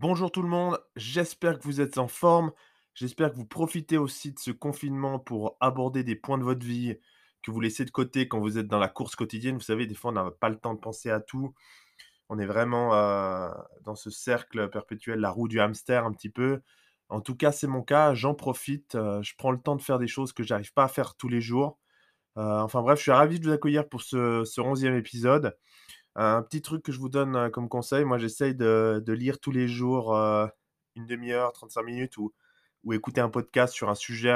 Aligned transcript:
Bonjour 0.00 0.32
tout 0.32 0.40
le 0.40 0.48
monde, 0.48 0.78
j'espère 0.96 1.58
que 1.58 1.64
vous 1.64 1.82
êtes 1.82 1.98
en 1.98 2.08
forme. 2.08 2.52
J'espère 2.94 3.32
que 3.32 3.36
vous 3.36 3.44
profitez 3.44 3.98
aussi 3.98 4.32
de 4.32 4.38
ce 4.38 4.50
confinement 4.50 5.18
pour 5.18 5.58
aborder 5.60 6.04
des 6.04 6.16
points 6.16 6.38
de 6.38 6.42
votre 6.42 6.64
vie 6.64 6.96
que 7.42 7.50
vous 7.50 7.60
laissez 7.60 7.84
de 7.84 7.90
côté 7.90 8.26
quand 8.26 8.40
vous 8.40 8.56
êtes 8.56 8.66
dans 8.66 8.78
la 8.78 8.88
course 8.88 9.14
quotidienne. 9.14 9.56
Vous 9.56 9.60
savez, 9.60 9.86
des 9.86 9.94
fois, 9.94 10.10
on 10.10 10.14
n'a 10.14 10.30
pas 10.30 10.48
le 10.48 10.56
temps 10.56 10.72
de 10.72 10.80
penser 10.80 11.10
à 11.10 11.20
tout. 11.20 11.52
On 12.30 12.38
est 12.38 12.46
vraiment 12.46 12.94
euh, 12.94 13.50
dans 13.84 13.94
ce 13.94 14.08
cercle 14.08 14.70
perpétuel, 14.70 15.20
la 15.20 15.30
roue 15.30 15.48
du 15.48 15.60
hamster 15.60 16.06
un 16.06 16.12
petit 16.12 16.30
peu. 16.30 16.62
En 17.10 17.20
tout 17.20 17.36
cas, 17.36 17.52
c'est 17.52 17.66
mon 17.66 17.82
cas. 17.82 18.14
J'en 18.14 18.34
profite. 18.34 18.94
euh, 18.94 19.22
je 19.22 19.34
prends 19.36 19.52
le 19.52 19.60
temps 19.60 19.76
de 19.76 19.82
faire 19.82 19.98
des 19.98 20.08
choses 20.08 20.32
que 20.32 20.42
j'arrive 20.44 20.72
pas 20.72 20.84
à 20.84 20.88
faire 20.88 21.14
tous 21.16 21.28
les 21.28 21.42
jours. 21.42 21.78
Euh, 22.38 22.60
enfin 22.60 22.82
bref, 22.82 22.98
je 22.98 23.04
suis 23.04 23.12
ravi 23.12 23.40
de 23.40 23.46
vous 23.46 23.52
accueillir 23.52 23.88
pour 23.88 24.02
ce, 24.02 24.44
ce 24.44 24.60
11e 24.60 24.96
épisode. 24.96 25.56
Un 26.16 26.42
petit 26.42 26.62
truc 26.62 26.82
que 26.82 26.92
je 26.92 26.98
vous 26.98 27.08
donne 27.08 27.50
comme 27.50 27.68
conseil, 27.68 28.04
moi 28.04 28.18
j'essaye 28.18 28.54
de, 28.54 29.02
lire 29.08 29.38
tous 29.38 29.52
les 29.52 29.68
jours 29.68 30.14
une 30.96 31.06
demi-heure, 31.06 31.52
35 31.52 31.82
minutes 31.82 32.16
ou, 32.16 32.32
ou 32.84 32.92
écouter 32.92 33.20
un 33.20 33.30
podcast 33.30 33.72
sur 33.74 33.88
un 33.88 33.94
sujet 33.94 34.32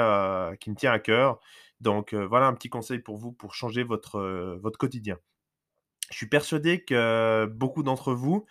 qui 0.59 0.69
me 0.69 0.75
tient 0.75 0.91
à 0.91 0.99
cœur. 0.99 1.39
Donc 1.81 2.13
voilà 2.13 2.47
un 2.47 2.53
petit 2.53 2.69
conseil 2.69 2.99
pour 2.99 3.17
vous 3.17 3.31
pour 3.31 3.53
changer 3.53 3.83
votre, 3.83 4.57
votre 4.61 4.77
quotidien. 4.77 5.17
Je 6.11 6.17
suis 6.17 6.29
persuadé 6.29 6.83
que 6.83 7.45
beaucoup 7.47 7.83
d'entre 7.83 8.13
vous 8.13 8.45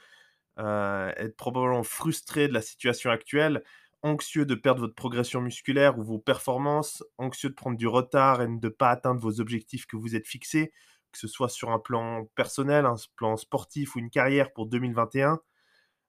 êtes 0.59 1.37
probablement 1.37 1.82
frustrés 1.82 2.48
de 2.48 2.52
la 2.52 2.62
situation 2.62 3.10
actuelle, 3.10 3.62
anxieux 4.04 4.45
de 4.45 4.54
perdre 4.54 4.80
votre 4.80 4.95
progression 4.95 5.41
musculaire 5.41 5.98
ou 5.98 6.02
vos 6.02 6.18
performances, 6.18 7.02
anxieux 7.16 7.48
de 7.48 7.54
prendre 7.54 7.79
du 7.79 7.88
retard 7.88 8.43
et 8.43 8.46
de 8.46 8.52
ne 8.52 8.68
pas 8.68 8.91
atteindre 8.91 9.20
vos 9.20 9.41
objectifs 9.41 9.87
que 9.87 9.96
vous 9.96 10.15
êtes 10.15 10.26
fixés, 10.26 10.73
que 11.15 11.20
ce 11.20 11.29
soit 11.29 11.48
sur 11.48 11.70
un 11.70 11.79
plan 11.79 12.26
personnel, 12.34 12.87
un 12.87 12.96
plan 13.15 13.37
sportif 13.37 13.95
ou 13.95 14.01
une 14.01 14.10
carrière 14.10 14.52
pour 14.52 14.66
2021. 14.66 15.40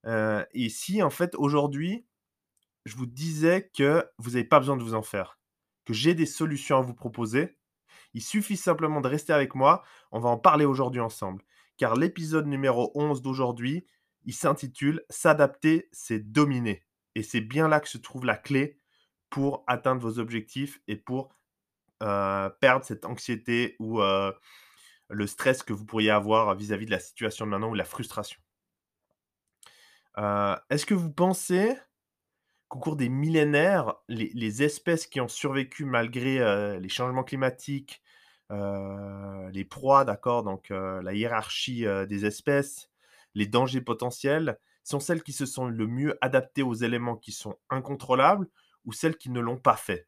Euh, 0.07 0.43
et 0.51 0.69
si 0.69 1.03
en 1.03 1.11
fait 1.11 1.35
aujourd'hui, 1.35 2.07
je 2.85 2.95
vous 2.95 3.05
disais 3.05 3.69
que 3.75 4.03
vous 4.17 4.31
n'avez 4.31 4.43
pas 4.43 4.59
besoin 4.59 4.77
de 4.77 4.83
vous 4.83 4.95
en 4.95 5.03
faire, 5.03 5.39
que 5.85 5.93
j'ai 5.93 6.15
des 6.15 6.25
solutions 6.25 6.77
à 6.77 6.81
vous 6.81 6.95
proposer, 6.95 7.57
il 8.13 8.23
suffit 8.23 8.57
simplement 8.57 8.99
de 8.99 9.07
rester 9.07 9.31
avec 9.31 9.53
moi, 9.53 9.83
on 10.11 10.19
va 10.19 10.29
en 10.29 10.37
parler 10.37 10.65
aujourd'hui 10.65 11.01
ensemble. 11.01 11.43
Car 11.77 11.95
l'épisode 11.95 12.47
numéro 12.47 12.91
11 12.95 13.21
d'aujourd'hui, 13.21 13.85
il 14.23 14.33
s'intitule 14.33 15.05
S'adapter, 15.09 15.87
c'est 15.91 16.31
dominer. 16.31 16.83
Et 17.13 17.21
c'est 17.21 17.41
bien 17.41 17.67
là 17.67 17.79
que 17.79 17.89
se 17.89 17.97
trouve 17.97 18.25
la 18.25 18.37
clé 18.37 18.79
pour 19.29 19.63
atteindre 19.67 20.01
vos 20.01 20.17
objectifs 20.17 20.79
et 20.87 20.95
pour 20.95 21.35
euh, 22.01 22.49
perdre 22.49 22.85
cette 22.85 23.05
anxiété 23.05 23.75
ou 23.79 24.01
euh, 24.01 24.31
le 25.09 25.27
stress 25.27 25.63
que 25.63 25.73
vous 25.73 25.85
pourriez 25.85 26.09
avoir 26.09 26.55
vis-à-vis 26.55 26.85
de 26.85 26.91
la 26.91 26.99
situation 26.99 27.45
de 27.45 27.51
maintenant 27.51 27.69
ou 27.69 27.75
la 27.75 27.85
frustration? 27.85 28.39
Euh, 30.17 30.55
Est-ce 30.69 30.85
que 30.85 30.93
vous 30.93 31.11
pensez 31.11 31.75
qu'au 32.67 32.79
cours 32.79 32.95
des 32.95 33.09
millénaires, 33.09 33.95
les, 34.07 34.63
espèces 34.63 35.07
qui 35.07 35.21
ont 35.21 35.27
survécu 35.27 35.85
malgré 35.85 36.39
euh, 36.39 36.79
les 36.79 36.89
changements 36.89 37.23
climatiques, 37.23 38.01
euh, 38.51 39.49
les 39.51 39.65
proies, 39.65 40.05
d'accord, 40.05 40.43
donc 40.43 40.69
la 40.69 41.13
hiérarchie 41.13 41.85
des 42.07 42.25
espèces, 42.25 42.89
les 43.33 43.47
dangers 43.47 43.81
potentiels, 43.81 44.57
sont 44.83 44.99
celles 44.99 45.23
qui 45.23 45.33
se 45.33 45.45
sont 45.45 45.65
le 45.65 45.87
mieux 45.87 46.17
adaptées 46.21 46.63
aux 46.63 46.75
éléments 46.75 47.15
qui 47.15 47.31
sont 47.31 47.57
incontrôlables 47.69 48.47
ou 48.85 48.93
celles 48.93 49.17
qui 49.17 49.31
ne 49.31 49.39
l'ont 49.39 49.57
pas 49.57 49.75
fait? 49.75 50.07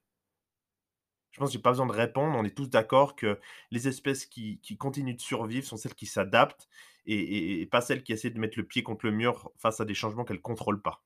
Je 1.37 1.39
pense 1.39 1.49
que 1.49 1.53
j'ai 1.53 1.61
pas 1.61 1.69
besoin 1.69 1.85
de 1.85 1.91
répondre, 1.91 2.35
on 2.35 2.43
est 2.43 2.57
tous 2.57 2.65
d'accord 2.65 3.15
que 3.15 3.39
les 3.69 3.87
espèces 3.87 4.25
qui, 4.25 4.59
continuent 4.79 5.13
de 5.13 5.21
survivre 5.21 5.67
sont 5.67 5.77
celles 5.77 5.93
qui 5.93 6.07
s'adaptent 6.07 6.67
et, 7.05 7.67
pas 7.69 7.79
celles 7.79 8.01
qui 8.01 8.11
essaient 8.11 8.31
de 8.31 8.39
mettre 8.39 8.57
le 8.57 8.65
pied 8.65 8.81
contre 8.81 9.05
le 9.05 9.11
mur 9.11 9.51
face 9.55 9.79
à 9.79 9.85
des 9.85 9.93
changements 9.93 10.25
qu'elles 10.25 10.37
ne 10.37 10.41
contrôlent 10.41 10.81
pas. 10.81 11.03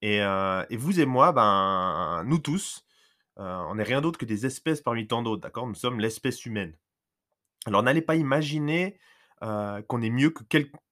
Et, 0.00 0.20
euh, 0.20 0.64
et 0.68 0.76
vous 0.76 0.98
et 0.98 1.06
moi, 1.06 1.30
ben, 1.30 2.24
nous 2.26 2.40
tous, 2.40 2.84
euh, 3.38 3.56
on 3.68 3.76
n'est 3.76 3.84
rien 3.84 4.00
d'autre 4.00 4.18
que 4.18 4.24
des 4.24 4.46
espèces 4.46 4.80
parmi 4.80 5.06
tant 5.06 5.22
d'autres, 5.22 5.42
d'accord? 5.42 5.68
Nous 5.68 5.76
sommes 5.76 6.00
l'espèce 6.00 6.44
humaine. 6.44 6.76
Alors 7.66 7.84
n'allez 7.84 8.02
pas 8.02 8.16
imaginer 8.16 8.98
euh, 9.44 9.80
qu'on 9.82 10.02
est 10.02 10.10
mieux 10.10 10.30
que 10.30 10.42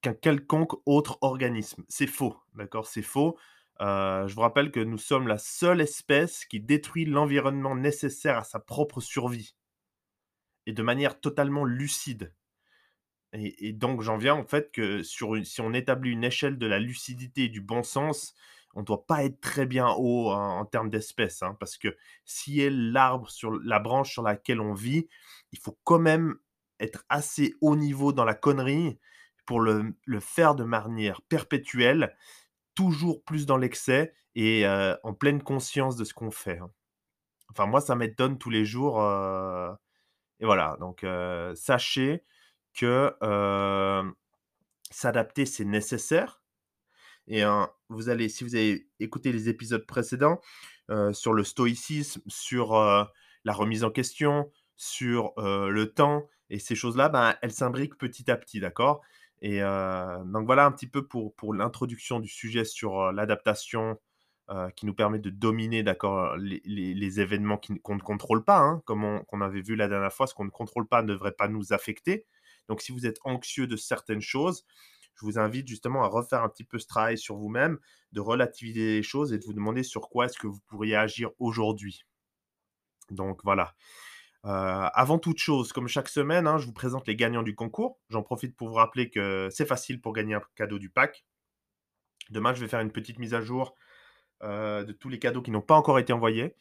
qu'un 0.00 0.14
quelconque 0.14 0.74
autre 0.86 1.18
organisme. 1.22 1.82
C'est 1.88 2.06
faux, 2.06 2.36
d'accord? 2.54 2.86
C'est 2.86 3.02
faux. 3.02 3.36
Euh, 3.80 4.28
je 4.28 4.34
vous 4.34 4.42
rappelle 4.42 4.70
que 4.70 4.80
nous 4.80 4.98
sommes 4.98 5.26
la 5.26 5.38
seule 5.38 5.80
espèce 5.80 6.44
qui 6.44 6.60
détruit 6.60 7.06
l'environnement 7.06 7.74
nécessaire 7.74 8.38
à 8.38 8.44
sa 8.44 8.58
propre 8.58 9.00
survie 9.00 9.54
et 10.66 10.72
de 10.72 10.82
manière 10.82 11.20
totalement 11.20 11.64
lucide. 11.64 12.34
Et, 13.32 13.72
donc 13.72 14.02
j'en 14.02 14.16
viens 14.16 14.34
en 14.34 14.44
fait 14.44 14.72
que 14.72 15.02
sur 15.04 15.44
si 15.46 15.60
on 15.60 15.72
établit 15.72 16.10
une 16.10 16.24
échelle 16.24 16.58
de 16.58 16.66
la 16.66 16.80
lucidité 16.80 17.44
et 17.44 17.48
du 17.48 17.60
bon 17.60 17.82
sens, 17.84 18.34
on 18.74 18.80
ne 18.80 18.84
doit 18.84 19.06
pas 19.06 19.24
être 19.24 19.40
très 19.40 19.66
bien 19.66 19.88
haut 19.96 20.30
en, 20.30 20.58
en 20.58 20.64
termes 20.64 20.90
d'espèces, 20.90 21.42
hein, 21.42 21.56
parce 21.60 21.78
que 21.78 21.96
si 22.24 22.60
est 22.60 22.70
l'arbre 22.70 23.30
sur 23.30 23.52
la 23.52 23.78
branche 23.78 24.12
sur 24.12 24.22
laquelle 24.22 24.60
on 24.60 24.74
vit, 24.74 25.08
il 25.52 25.58
faut 25.58 25.78
quand 25.84 25.98
même 25.98 26.36
être 26.80 27.04
assez 27.08 27.54
haut 27.60 27.76
niveau 27.76 28.12
dans 28.12 28.24
la 28.24 28.34
connerie 28.34 28.98
pour 29.46 29.60
le, 29.60 29.94
le 30.04 30.20
faire 30.20 30.54
de 30.54 30.64
manière 30.64 31.22
perpétuelle, 31.22 32.16
toujours 32.74 33.22
plus 33.24 33.46
dans 33.46 33.56
l'excès 33.56 34.14
et 34.34 34.64
en 35.02 35.14
pleine 35.14 35.42
conscience 35.42 35.96
de 35.96 36.04
ce 36.04 36.14
qu'on 36.14 36.30
fait. 36.30 36.58
hein. 36.58 36.70
Enfin 37.50 37.66
moi 37.66 37.80
ça 37.80 37.96
m'étonne 37.96 38.38
tous 38.38 38.50
les 38.50 38.64
jours. 38.64 38.98
et 40.40 40.44
voilà, 40.44 40.76
donc 40.80 41.04
sachez 41.54 42.24
que 42.74 43.14
s'adapter, 44.90 45.46
c'est 45.46 45.64
nécessaire. 45.64 46.42
Et 47.28 47.42
vous 47.88 48.08
allez, 48.08 48.28
si 48.28 48.44
vous 48.44 48.54
avez 48.56 48.88
écouté 48.98 49.32
les 49.32 49.48
épisodes 49.48 49.86
précédents 49.86 50.40
sur 51.12 51.32
le 51.32 51.44
stoïcisme, 51.44 52.22
sur 52.26 52.74
la 52.74 53.52
remise 53.52 53.84
en 53.84 53.90
question, 53.90 54.50
sur 54.76 55.32
le 55.38 55.84
temps 55.86 56.28
et 56.48 56.58
ces 56.58 56.74
choses-là, 56.74 57.08
ben, 57.08 57.36
elles 57.42 57.52
s'imbriquent 57.52 57.96
petit 57.96 58.30
à 58.30 58.36
petit, 58.36 58.58
d'accord? 58.60 59.02
Et 59.42 59.60
donc 59.60 60.46
voilà 60.46 60.66
un 60.66 60.72
petit 60.72 60.86
peu 60.86 61.06
pour, 61.06 61.54
l'introduction 61.54 62.20
du 62.20 62.28
sujet 62.28 62.64
sur 62.64 63.12
l'adaptation 63.12 63.98
qui 64.76 64.84
nous 64.84 64.94
permet 64.94 65.18
de 65.20 65.30
dominer, 65.30 65.82
d'accord, 65.82 66.36
les, 66.36 67.20
événements 67.20 67.58
qu'on 67.82 67.94
ne 67.94 68.00
contrôle 68.00 68.44
pas, 68.44 68.58
hein, 68.58 68.82
comme 68.84 69.04
on, 69.04 69.40
avait 69.40 69.62
vu 69.62 69.76
la 69.76 69.88
dernière 69.88 70.12
fois, 70.12 70.26
ce 70.26 70.34
qu'on 70.34 70.44
ne 70.44 70.50
contrôle 70.50 70.86
pas 70.86 71.02
ne 71.02 71.08
devrait 71.08 71.32
pas 71.32 71.48
nous 71.48 71.72
affecter. 71.72 72.26
Donc 72.68 72.82
si 72.82 72.92
vous 72.92 73.06
êtes 73.06 73.18
anxieux 73.24 73.66
de 73.66 73.76
certaines 73.76 74.20
choses, 74.20 74.64
je 75.14 75.24
vous 75.24 75.38
invite 75.38 75.68
justement 75.68 76.02
à 76.02 76.08
refaire 76.08 76.42
un 76.42 76.48
petit 76.48 76.64
peu 76.64 76.78
ce 76.78 76.86
travail 76.86 77.18
sur 77.18 77.36
vous-même, 77.36 77.78
de 78.12 78.20
relativiser 78.20 78.96
les 78.96 79.02
choses 79.02 79.32
et 79.32 79.38
de 79.38 79.44
vous 79.44 79.52
demander 79.52 79.82
sur 79.82 80.08
quoi 80.08 80.26
est-ce 80.26 80.38
que 80.38 80.46
vous 80.46 80.60
pourriez 80.66 80.96
agir 80.96 81.30
aujourd'hui. 81.38 82.04
Donc 83.10 83.40
voilà. 83.44 83.74
Avant 84.42 85.18
toute 85.18 85.38
chose, 85.38 85.72
comme 85.72 85.88
chaque 85.88 86.08
semaine, 86.08 86.46
hein, 86.46 86.58
je 86.58 86.66
vous 86.66 86.72
présente 86.72 87.06
les 87.06 87.16
gagnants 87.16 87.42
du 87.42 87.54
concours. 87.54 87.98
J'en 88.08 88.22
profite 88.22 88.56
pour 88.56 88.68
vous 88.68 88.74
rappeler 88.74 89.10
que 89.10 89.48
c'est 89.50 89.66
facile 89.66 90.00
pour 90.00 90.12
gagner 90.12 90.34
un 90.34 90.42
cadeau 90.54 90.78
du 90.78 90.90
pack. 90.90 91.24
Demain, 92.30 92.54
je 92.54 92.60
vais 92.60 92.68
faire 92.68 92.80
une 92.80 92.92
petite 92.92 93.18
mise 93.18 93.34
à 93.34 93.40
jour 93.40 93.76
de 94.42 94.92
tous 94.92 95.08
les 95.08 95.18
cadeaux 95.18 95.42
qui 95.42 95.50
n'ont 95.50 95.60
pas 95.60 95.74
encore 95.74 95.98
été 95.98 96.12
envoyés. 96.12 96.56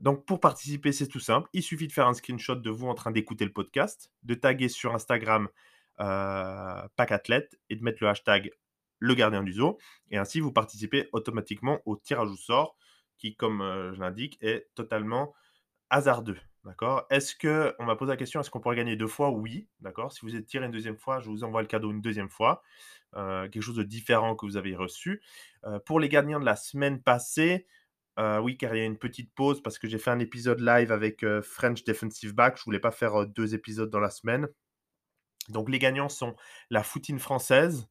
Donc 0.00 0.24
pour 0.26 0.40
participer, 0.40 0.90
c'est 0.90 1.06
tout 1.06 1.20
simple. 1.20 1.48
Il 1.52 1.62
suffit 1.62 1.86
de 1.86 1.92
faire 1.92 2.08
un 2.08 2.14
screenshot 2.14 2.56
de 2.56 2.70
vous 2.70 2.88
en 2.88 2.94
train 2.94 3.10
d'écouter 3.10 3.44
le 3.44 3.52
podcast, 3.52 4.10
de 4.22 4.34
taguer 4.34 4.68
sur 4.68 4.94
Instagram 4.94 5.48
Pack 5.96 7.12
Athlète 7.12 7.58
et 7.68 7.76
de 7.76 7.84
mettre 7.84 7.98
le 8.00 8.08
hashtag 8.08 8.50
le 8.98 9.14
gardien 9.14 9.42
du 9.42 9.52
zoo. 9.52 9.78
Et 10.10 10.16
ainsi, 10.16 10.40
vous 10.40 10.50
participez 10.50 11.08
automatiquement 11.12 11.80
au 11.84 11.94
tirage 11.96 12.30
au 12.30 12.36
sort 12.36 12.76
qui, 13.18 13.36
comme 13.36 13.60
je 13.94 14.00
l'indique, 14.00 14.38
est 14.40 14.68
totalement 14.74 15.34
hasardeux. 15.90 16.38
D'accord? 16.64 17.06
Est-ce 17.10 17.34
que, 17.34 17.74
on 17.78 17.84
m'a 17.84 17.94
posé 17.94 18.10
la 18.10 18.16
question, 18.16 18.40
est-ce 18.40 18.50
qu'on 18.50 18.60
pourrait 18.60 18.76
gagner 18.76 18.96
deux 18.96 19.06
fois? 19.06 19.30
Oui, 19.30 19.68
d'accord? 19.80 20.12
Si 20.12 20.22
vous 20.22 20.34
êtes 20.34 20.46
tiré 20.46 20.64
une 20.64 20.72
deuxième 20.72 20.96
fois, 20.96 21.20
je 21.20 21.28
vous 21.28 21.44
envoie 21.44 21.60
le 21.60 21.68
cadeau 21.68 21.90
une 21.90 22.00
deuxième 22.00 22.30
fois. 22.30 22.62
Euh, 23.16 23.48
quelque 23.48 23.62
chose 23.62 23.76
de 23.76 23.82
différent 23.82 24.34
que 24.34 24.46
vous 24.46 24.56
avez 24.56 24.74
reçu. 24.74 25.22
Euh, 25.64 25.78
pour 25.78 26.00
les 26.00 26.08
gagnants 26.08 26.40
de 26.40 26.44
la 26.44 26.56
semaine 26.56 27.02
passée, 27.02 27.66
euh, 28.18 28.40
oui, 28.40 28.56
car 28.56 28.74
il 28.74 28.78
y 28.78 28.82
a 28.82 28.86
une 28.86 28.98
petite 28.98 29.32
pause 29.34 29.62
parce 29.62 29.78
que 29.78 29.86
j'ai 29.86 29.98
fait 29.98 30.10
un 30.10 30.20
épisode 30.20 30.60
live 30.60 30.90
avec 30.90 31.24
French 31.42 31.84
Defensive 31.84 32.34
Back. 32.34 32.56
Je 32.58 32.64
voulais 32.64 32.80
pas 32.80 32.92
faire 32.92 33.26
deux 33.26 33.54
épisodes 33.54 33.90
dans 33.90 34.00
la 34.00 34.10
semaine. 34.10 34.48
Donc 35.50 35.68
les 35.68 35.78
gagnants 35.78 36.08
sont 36.08 36.34
la 36.70 36.82
Foutine 36.82 37.18
française 37.18 37.88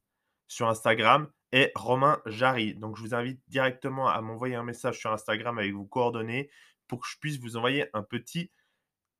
sur 0.48 0.68
Instagram 0.68 1.28
et 1.52 1.70
Romain 1.74 2.20
Jarry. 2.26 2.74
Donc 2.74 2.96
je 2.96 3.02
vous 3.02 3.14
invite 3.14 3.40
directement 3.48 4.08
à 4.08 4.20
m'envoyer 4.20 4.56
un 4.56 4.64
message 4.64 4.98
sur 4.98 5.12
Instagram 5.12 5.58
avec 5.58 5.72
vos 5.72 5.84
coordonnées 5.84 6.50
pour 6.86 7.00
que 7.00 7.08
je 7.08 7.18
puisse 7.18 7.38
vous 7.38 7.56
envoyer 7.56 7.88
un 7.94 8.02
petit 8.02 8.50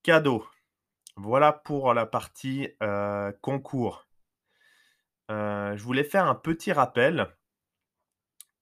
cadeau. 0.02 0.46
Voilà 1.16 1.52
pour 1.52 1.94
la 1.94 2.06
partie 2.06 2.69
euh, 2.82 3.32
concours. 3.40 4.06
Euh, 5.31 5.76
je 5.76 5.82
voulais 5.82 6.05
faire 6.05 6.26
un 6.26 6.34
petit 6.34 6.72
rappel 6.72 7.28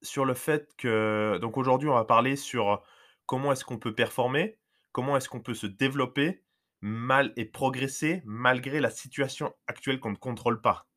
sur 0.03 0.25
le 0.25 0.35
fait 0.35 0.75
que 0.77 1.39
donc 1.41 1.57
aujourd'hui 1.57 1.89
on 1.89 1.95
va 1.95 2.05
parler 2.05 2.37
sur 2.37 2.83
comment 3.27 3.53
est-ce 3.53 3.65
qu'on 3.65 3.79
peut 3.79 3.95
performer, 3.95 4.59
comment 4.93 5.17
est-ce 5.17 5.29
qu'on 5.29 5.41
peut 5.41 5.55
se 5.55 5.67
développer 5.67 6.43
mal 6.81 7.33
et 7.37 7.45
progresser 7.45 8.23
malgré 8.25 8.81
la 8.81 8.91
situation 8.91 9.55
actuelle 9.67 10.01
qu'on 10.01 10.11
ne 10.11 10.17
contrôle 10.17 10.61
pas. 10.61 10.89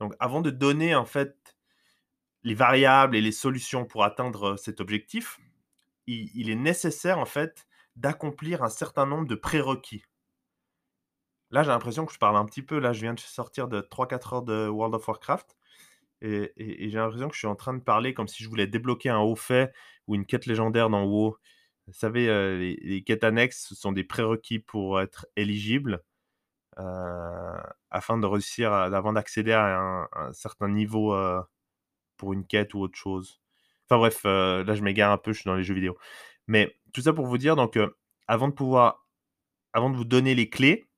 Donc 0.00 0.14
avant 0.20 0.42
de 0.42 0.50
donner 0.50 0.94
en 0.94 1.04
fait 1.04 1.56
les 2.42 2.54
variables 2.54 3.16
et 3.16 3.20
les 3.20 3.32
solutions 3.32 3.84
pour 3.84 4.04
atteindre 4.04 4.56
cet 4.56 4.80
objectif, 4.80 5.40
il, 6.08 6.50
est 6.50 6.54
nécessaire 6.56 7.18
en 7.18 7.26
fait 7.26 7.66
d'accomplir 7.96 8.62
un 8.62 8.68
certain 8.68 9.06
nombre 9.06 9.26
de 9.26 9.34
prérequis. 9.34 10.04
Là, 11.50 11.62
j'ai 11.62 11.70
l'impression 11.70 12.06
que 12.06 12.12
je 12.12 12.18
parle 12.18 12.36
un 12.36 12.44
petit 12.44 12.62
peu. 12.62 12.78
Là, 12.78 12.92
je 12.92 13.00
viens 13.00 13.14
de 13.14 13.20
sortir 13.20 13.68
de 13.68 13.80
3-4 13.80 14.34
heures 14.34 14.42
de 14.42 14.68
World 14.68 14.94
of 14.94 15.08
Warcraft. 15.08 15.56
Et, 16.20 16.52
j'ai 16.90 16.98
l'impression 16.98 17.28
que 17.28 17.34
je 17.34 17.38
suis 17.38 17.46
en 17.46 17.56
train 17.56 17.74
de 17.74 17.82
parler 17.82 18.12
comme 18.14 18.28
si 18.28 18.42
je 18.42 18.48
voulais 18.48 18.66
débloquer 18.66 19.08
un 19.10 19.20
haut 19.20 19.36
fait 19.36 19.72
ou 20.06 20.14
une 20.14 20.26
quête 20.26 20.46
légendaire 20.46 20.90
dans 20.90 21.04
WoW. 21.04 21.36
Vous 21.86 21.92
savez, 21.94 22.28
euh, 22.28 22.58
les, 22.58 22.76
les 22.82 23.02
quêtes 23.02 23.24
annexes 23.24 23.72
sont 23.74 23.92
des 23.92 24.04
prérequis 24.04 24.58
pour 24.58 25.00
être 25.00 25.26
éligible 25.36 26.02
euh, 26.78 27.60
afin 27.90 28.18
de 28.18 28.26
réussir, 28.26 28.72
avant 28.72 29.12
d'accéder 29.12 29.52
à 29.52 29.78
un, 29.80 30.08
un 30.12 30.32
certain 30.32 30.68
niveau 30.68 31.12
euh, 31.14 31.42
pour 32.16 32.32
une 32.32 32.46
quête 32.46 32.74
ou 32.74 32.80
autre 32.80 32.96
chose. 32.98 33.40
Enfin 33.88 33.98
bref, 33.98 34.22
euh, 34.26 34.64
là 34.64 34.74
je 34.74 34.82
m'égare 34.82 35.12
un 35.12 35.18
peu, 35.18 35.32
je 35.32 35.40
suis 35.40 35.48
dans 35.48 35.56
les 35.56 35.64
jeux 35.64 35.74
vidéo. 35.74 35.96
Mais 36.46 36.76
tout 36.92 37.02
ça 37.02 37.12
pour 37.12 37.26
vous 37.26 37.38
dire, 37.38 37.56
donc, 37.56 37.76
euh, 37.76 37.88
avant 38.26 38.48
de 38.48 38.52
pouvoir, 38.52 39.06
avant 39.72 39.90
de 39.90 39.96
vous 39.96 40.04
donner 40.04 40.34
les 40.34 40.50
clés, 40.50 40.88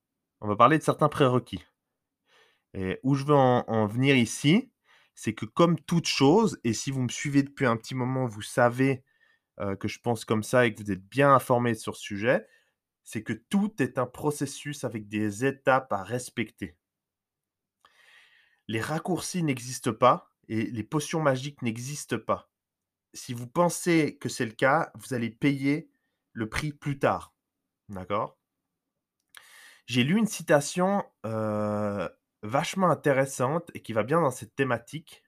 on 0.40 0.48
va 0.48 0.56
parler 0.56 0.78
de 0.78 0.82
certains 0.82 1.08
prérequis. 1.08 1.64
Et 2.74 2.98
où 3.02 3.14
je 3.14 3.24
veux 3.24 3.34
en, 3.34 3.64
en 3.68 3.86
venir 3.86 4.16
ici, 4.16 4.70
c'est 5.14 5.34
que 5.34 5.44
comme 5.44 5.78
toute 5.78 6.06
chose, 6.06 6.58
et 6.64 6.72
si 6.72 6.90
vous 6.90 7.02
me 7.02 7.08
suivez 7.08 7.42
depuis 7.42 7.66
un 7.66 7.76
petit 7.76 7.94
moment, 7.94 8.26
vous 8.26 8.42
savez 8.42 9.04
euh, 9.60 9.76
que 9.76 9.88
je 9.88 10.00
pense 10.00 10.24
comme 10.24 10.42
ça 10.42 10.66
et 10.66 10.74
que 10.74 10.82
vous 10.82 10.90
êtes 10.90 11.06
bien 11.06 11.34
informé 11.34 11.74
sur 11.74 11.94
ce 11.96 12.02
sujet, 12.02 12.46
c'est 13.04 13.22
que 13.22 13.34
tout 13.34 13.82
est 13.82 13.98
un 13.98 14.06
processus 14.06 14.84
avec 14.84 15.08
des 15.08 15.44
étapes 15.44 15.92
à 15.92 16.02
respecter. 16.02 16.76
Les 18.68 18.80
raccourcis 18.80 19.42
n'existent 19.42 19.92
pas 19.92 20.32
et 20.48 20.64
les 20.64 20.84
potions 20.84 21.20
magiques 21.20 21.60
n'existent 21.62 22.18
pas. 22.18 22.49
Si 23.12 23.34
vous 23.34 23.46
pensez 23.46 24.16
que 24.18 24.28
c'est 24.28 24.46
le 24.46 24.52
cas, 24.52 24.92
vous 24.94 25.14
allez 25.14 25.30
payer 25.30 25.90
le 26.32 26.48
prix 26.48 26.72
plus 26.72 26.98
tard. 26.98 27.34
D'accord? 27.88 28.38
J'ai 29.86 30.04
lu 30.04 30.16
une 30.16 30.26
citation 30.26 31.04
vachement 32.42 32.90
intéressante 32.90 33.70
et 33.74 33.82
qui 33.82 33.92
va 33.92 34.02
bien 34.02 34.20
dans 34.20 34.30
cette 34.30 34.54
thématique, 34.54 35.24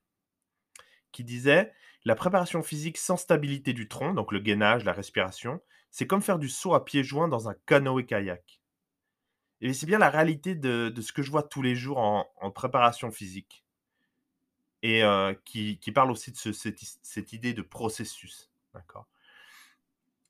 qui 1.11 1.25
disait 1.25 1.73
La 2.05 2.15
préparation 2.15 2.63
physique 2.63 2.99
sans 2.99 3.17
stabilité 3.17 3.73
du 3.73 3.89
tronc, 3.89 4.15
donc 4.15 4.33
le 4.33 4.39
gainage, 4.39 4.85
la 4.85 4.93
respiration, 4.93 5.61
c'est 5.91 6.07
comme 6.07 6.23
faire 6.23 6.39
du 6.39 6.49
saut 6.49 6.75
à 6.75 6.85
pieds 6.85 7.05
joints 7.05 7.29
dans 7.29 7.49
un 7.49 7.55
canoë-kayak. 7.67 8.61
Et 9.61 9.73
c'est 9.75 9.87
bien 9.87 9.99
la 9.99 10.11
réalité 10.11 10.55
de, 10.55 10.93
ce 11.01 11.13
que 11.13 11.23
je 11.23 11.31
vois 11.31 11.43
tous 11.43 11.63
les 11.63 11.77
jours 11.77 11.99
en 11.99 12.51
préparation 12.51 13.11
physique. 13.11 13.62
Et 14.83 15.03
qui, 15.45 15.79
qui 15.79 15.93
parle 15.93 16.11
aussi 16.11 16.33
de 16.33 16.37
ce- 16.37 16.53
cette, 16.53 16.81
cette 17.03 17.33
idée 17.33 17.55
de 17.55 17.63
processus. 17.63 18.51
D'accord? 18.75 19.07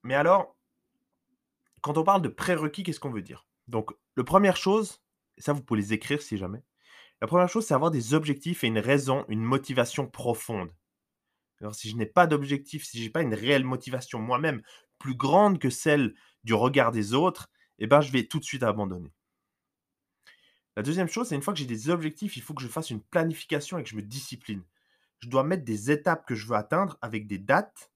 Mais 0.02 0.14
alors, 0.14 0.56
quand 1.80 1.96
on 1.96 2.04
parle 2.04 2.22
de 2.22 2.28
prérequis, 2.28 2.82
qu'est-ce 2.82 3.00
qu'on 3.00 3.10
veut 3.10 3.22
dire? 3.22 3.46
Donc, 3.68 3.92
la 4.16 4.24
première 4.24 4.56
chose, 4.56 5.00
et 5.38 5.42
ça 5.42 5.52
vous 5.52 5.62
pouvez 5.62 5.80
les 5.80 5.92
écrire 5.92 6.20
si 6.20 6.36
jamais, 6.36 6.62
la 7.20 7.26
première 7.28 7.48
chose, 7.48 7.64
c'est 7.66 7.74
avoir 7.74 7.90
des 7.90 8.14
objectifs 8.14 8.64
et 8.64 8.66
une 8.66 8.78
raison, 8.78 9.24
une 9.28 9.42
motivation 9.42 10.06
profonde. 10.06 10.70
Alors, 11.60 11.74
si 11.74 11.88
je 11.88 11.96
n'ai 11.96 12.06
pas 12.06 12.26
d'objectif, 12.26 12.84
si 12.84 12.98
je 12.98 13.04
n'ai 13.04 13.10
pas 13.10 13.22
une 13.22 13.34
réelle 13.34 13.64
motivation 13.64 14.18
moi-même 14.18 14.62
plus 14.98 15.14
grande 15.14 15.58
que 15.58 15.70
celle 15.70 16.14
du 16.44 16.54
regard 16.54 16.90
des 16.90 17.14
autres, 17.14 17.48
eh 17.78 17.86
ben, 17.86 18.00
je 18.00 18.12
vais 18.12 18.24
tout 18.24 18.38
de 18.40 18.44
suite 18.44 18.64
abandonner. 18.64 19.12
La 20.76 20.82
deuxième 20.82 21.08
chose, 21.08 21.28
c'est 21.28 21.34
une 21.34 21.42
fois 21.42 21.52
que 21.52 21.58
j'ai 21.58 21.66
des 21.66 21.90
objectifs, 21.90 22.36
il 22.36 22.42
faut 22.42 22.54
que 22.54 22.62
je 22.62 22.68
fasse 22.68 22.90
une 22.90 23.02
planification 23.02 23.78
et 23.78 23.82
que 23.82 23.88
je 23.88 23.96
me 23.96 24.02
discipline. 24.02 24.64
Je 25.20 25.28
dois 25.28 25.44
mettre 25.44 25.64
des 25.64 25.90
étapes 25.90 26.26
que 26.26 26.34
je 26.34 26.46
veux 26.46 26.56
atteindre 26.56 26.98
avec 27.02 27.26
des 27.26 27.38
dates, 27.38 27.92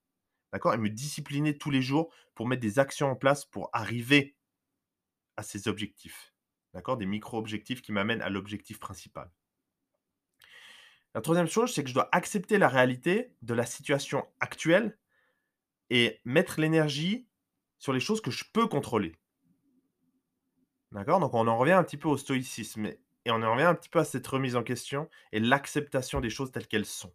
d'accord, 0.53 0.75
et 0.75 0.79
me 0.79 0.91
discipliner 0.91 1.57
tous 1.57 1.71
les 1.71 1.83
jours 1.83 2.13
pour 2.35 2.47
mettre 2.47 2.63
des 2.63 2.79
actions 2.79 3.11
en 3.11 3.17
place 3.17 3.45
pour 3.45 3.71
arriver 3.73 4.37
à 5.37 5.43
ces 5.43 5.69
objectifs, 5.69 6.35
d'accord, 6.75 6.99
des 6.99 7.07
micro-objectifs 7.07 7.83
qui 7.83 7.93
m'amènent 7.93 8.23
à 8.23 8.29
l'objectif 8.29 8.79
principal. 8.79 9.31
La 11.15 11.23
troisième 11.23 11.49
chose, 11.49 11.73
c'est 11.73 11.83
que 11.83 11.89
je 11.89 11.95
dois 11.95 12.11
accepter 12.13 12.59
la 12.59 12.69
réalité 12.69 13.35
de 13.41 13.55
la 13.55 13.65
situation 13.65 14.27
actuelle 14.39 14.99
et 15.89 16.21
mettre 16.25 16.61
l'énergie 16.61 17.27
sur 17.79 17.95
les 17.95 18.01
choses 18.01 18.21
que 18.21 18.31
je 18.31 18.45
peux 18.53 18.67
contrôler. 18.67 19.17
D'accord? 20.97 21.21
Donc 21.21 21.35
on 21.35 21.47
en 21.47 21.59
revient 21.59 21.73
un 21.73 21.85
petit 21.85 21.99
peu 21.99 22.09
au 22.09 22.17
stoïcisme 22.17 22.87
et 22.87 23.31
on 23.31 23.43
en 23.43 23.53
revient 23.53 23.65
un 23.65 23.75
petit 23.75 23.91
peu 23.91 23.99
à 23.99 24.05
cette 24.07 24.27
remise 24.27 24.57
en 24.57 24.63
question 24.63 25.11
et 25.31 25.41
l'acceptation 25.41 26.23
des 26.23 26.31
choses 26.31 26.51
telles 26.51 26.67
qu'elles 26.67 26.87
sont. 26.87 27.13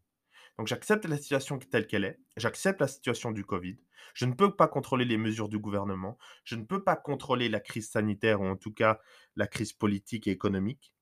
Donc 0.60 0.68
j'accepte 0.68 1.06
la 1.06 1.18
situation 1.18 1.58
telle 1.58 1.88
qu'elle 1.88 2.04
est, 2.04 2.20
j'accepte 2.38 2.80
la 2.80 2.88
situation 2.88 3.32
du 3.32 3.44
Covid, 3.44 3.78
je 4.14 4.26
ne 4.26 4.34
peux 4.34 4.56
pas 4.56 4.68
contrôler 4.68 5.04
les 5.04 5.18
mesures 5.18 5.50
du 5.50 5.58
gouvernement, 5.58 6.20
je 6.44 6.58
ne 6.58 6.64
peux 6.64 6.84
pas 6.84 6.96
contrôler 6.96 7.50
la 7.50 7.60
crise 7.60 7.90
sanitaire 7.90 8.40
ou 8.42 8.46
en 8.46 8.56
tout 8.56 8.72
cas 8.72 9.00
la 9.36 9.48
crise 9.48 9.74
politique 9.74 10.28
et 10.28 10.32
économique, 10.32 10.94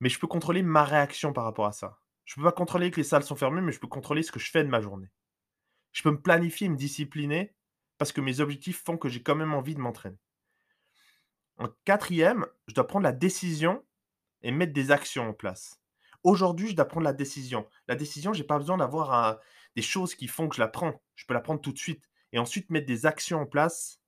mais 0.00 0.08
je 0.08 0.18
peux 0.18 0.26
contrôler 0.26 0.64
ma 0.64 0.82
réaction 0.82 1.32
par 1.32 1.44
rapport 1.44 1.66
à 1.66 1.72
ça. 1.72 2.00
Je 2.24 2.34
ne 2.34 2.42
peux 2.42 2.48
pas 2.48 2.56
contrôler 2.56 2.90
que 2.90 2.96
les 2.96 3.04
salles 3.04 3.22
sont 3.22 3.36
fermées, 3.36 3.60
mais 3.60 3.70
je 3.70 3.78
peux 3.78 3.86
contrôler 3.86 4.24
ce 4.24 4.32
que 4.32 4.40
je 4.40 4.50
fais 4.50 4.64
de 4.64 4.68
ma 4.68 4.80
journée. 4.80 5.12
Je 5.92 6.02
peux 6.02 6.10
me 6.10 6.20
planifier, 6.20 6.68
me 6.68 6.76
discipliner, 6.76 7.54
parce 7.96 8.10
que 8.10 8.20
mes 8.20 8.40
objectifs 8.40 8.82
font 8.82 8.98
que 8.98 9.08
j'ai 9.08 9.22
quand 9.22 9.36
même 9.36 9.54
envie 9.54 9.76
de 9.76 9.80
m'entraîner. 9.80 10.18
En 11.58 11.68
quatrième, 11.84 12.46
je 12.66 12.74
dois 12.74 12.86
prendre 12.86 13.04
la 13.04 13.12
décision 13.12 13.84
et 14.42 14.50
mettre 14.50 14.72
des 14.72 14.90
actions 14.90 15.28
en 15.28 15.32
place. 15.32 15.80
Aujourd'hui, 16.22 16.68
je 16.68 16.76
dois 16.76 16.84
prendre 16.86 17.04
la 17.04 17.12
décision. 17.12 17.66
La 17.88 17.94
décision, 17.94 18.32
j'ai 18.32 18.44
pas 18.44 18.58
besoin 18.58 18.76
d'avoir 18.76 19.40
des 19.74 19.82
choses 19.82 20.14
qui 20.14 20.28
font 20.28 20.48
que 20.48 20.56
je 20.56 20.60
la 20.60 20.68
prends. 20.68 21.00
Je 21.14 21.24
peux 21.26 21.34
la 21.34 21.40
prendre 21.40 21.60
tout 21.60 21.72
de 21.72 21.78
suite 21.78 22.10
et 22.32 22.38
ensuite 22.38 22.70
mettre 22.70 22.86
des 22.86 23.06
actions 23.06 23.40
en 23.40 23.46
place 23.46 24.00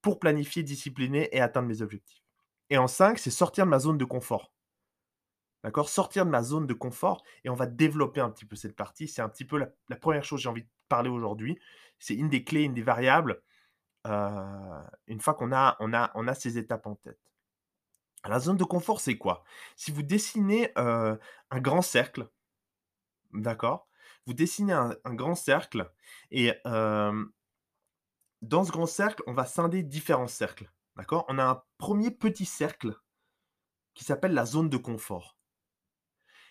pour 0.00 0.18
planifier, 0.18 0.62
discipliner 0.62 1.28
et 1.34 1.40
atteindre 1.40 1.68
mes 1.68 1.82
objectifs. 1.82 2.22
Et 2.70 2.78
en 2.78 2.88
5, 2.88 3.18
c'est 3.18 3.30
sortir 3.30 3.64
de 3.66 3.70
ma 3.70 3.78
zone 3.78 3.98
de 3.98 4.04
confort. 4.04 4.52
D'accord? 5.62 5.88
Sortir 5.88 6.24
de 6.24 6.30
ma 6.30 6.42
zone 6.42 6.66
de 6.66 6.74
confort 6.74 7.22
et 7.44 7.50
on 7.50 7.54
va 7.54 7.66
développer 7.66 8.20
un 8.20 8.30
petit 8.30 8.46
peu 8.46 8.56
cette 8.56 8.74
partie. 8.74 9.06
C'est 9.06 9.22
un 9.22 9.28
petit 9.28 9.44
peu 9.44 9.58
la, 9.58 9.68
la 9.88 9.96
première 9.96 10.24
chose 10.24 10.38
que 10.38 10.42
j'ai 10.44 10.48
envie 10.48 10.62
de 10.62 10.68
parler 10.88 11.10
aujourd'hui. 11.10 11.58
C'est 11.98 12.14
une 12.14 12.28
des 12.28 12.42
clés, 12.42 12.62
une 12.62 12.74
des 12.74 12.82
variables. 12.82 13.42
Euh, 14.06 14.82
une 15.06 15.20
fois 15.20 15.34
qu'on 15.34 15.52
a, 15.52 15.76
on 15.80 15.92
a, 15.92 16.34
ces 16.34 16.58
étapes 16.58 16.86
en 16.86 16.96
tête. 16.96 17.20
La 18.24 18.38
zone 18.38 18.56
de 18.56 18.64
confort, 18.64 19.00
c'est 19.00 19.18
quoi? 19.18 19.44
Si 19.76 19.90
vous 19.90 20.02
dessinez 20.02 20.70
euh, 20.78 21.16
un 21.50 21.60
grand 21.60 21.82
cercle, 21.82 22.28
d'accord? 23.32 23.88
Vous 24.26 24.34
dessinez 24.34 24.72
un, 24.72 24.96
grand 25.14 25.34
cercle 25.34 25.90
et 26.30 26.52
euh, 26.66 27.24
dans 28.40 28.64
ce 28.64 28.70
grand 28.70 28.86
cercle, 28.86 29.22
on 29.26 29.34
va 29.34 29.44
scinder 29.44 29.82
différents 29.82 30.28
cercles, 30.28 30.70
d'accord? 30.96 31.24
On 31.28 31.38
a 31.38 31.44
un 31.44 31.62
premier 31.78 32.12
petit 32.12 32.44
cercle 32.44 32.96
qui 33.94 34.04
s'appelle 34.04 34.34
la 34.34 34.46
zone 34.46 34.68
de 34.68 34.76
confort. 34.76 35.36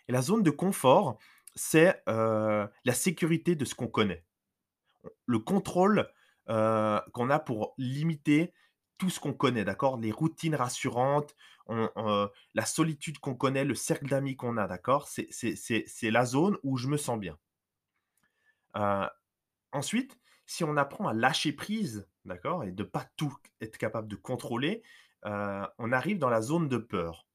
Et 0.07 0.11
la 0.11 0.21
zone 0.21 0.43
de 0.43 0.51
confort, 0.51 1.17
c'est 1.55 2.03
la 2.07 2.93
sécurité 2.93 3.55
de 3.55 3.63
ce 3.63 3.75
qu'on 3.75 3.87
connaît. 3.87 4.25
Le 5.25 5.39
contrôle 5.39 6.11
euh, 6.51 6.99
qu'on 7.13 7.29
a 7.31 7.39
pour 7.39 7.73
limiter 7.77 8.53
tout 8.97 9.09
ce 9.09 9.19
qu'on 9.19 9.33
connaît, 9.33 9.63
d'accord? 9.65 9.97
Les 9.97 10.11
routines 10.11 10.55
rassurantes, 10.55 11.35
on- 11.67 12.29
la 12.53 12.65
solitude 12.65 13.19
qu'on 13.19 13.35
connaît, 13.35 13.65
le 13.65 13.75
cercle 13.75 14.07
d'amis 14.07 14.35
qu'on 14.35 14.57
a, 14.57 14.67
d'accord? 14.67 15.07
C'est 15.07 16.11
la 16.11 16.25
zone 16.25 16.57
où 16.63 16.77
je 16.77 16.87
me 16.87 16.97
sens 16.97 17.19
bien. 17.19 17.37
Euh, 18.77 19.07
ensuite, 19.71 20.19
si 20.45 20.63
on 20.63 20.77
apprend 20.77 21.07
à 21.07 21.13
lâcher 21.13 21.53
prise, 21.53 22.07
d'accord, 22.25 22.63
et 22.63 22.71
de 22.71 22.83
pas 22.83 23.05
tout 23.17 23.35
être 23.61 23.77
capable 23.77 24.07
de 24.07 24.15
contrôler, 24.15 24.83
euh, 25.25 25.65
on 25.77 25.91
arrive 25.91 26.19
dans 26.19 26.29
la 26.29 26.41
zone 26.41 26.67
de 26.67 26.77
peur. 26.77 27.27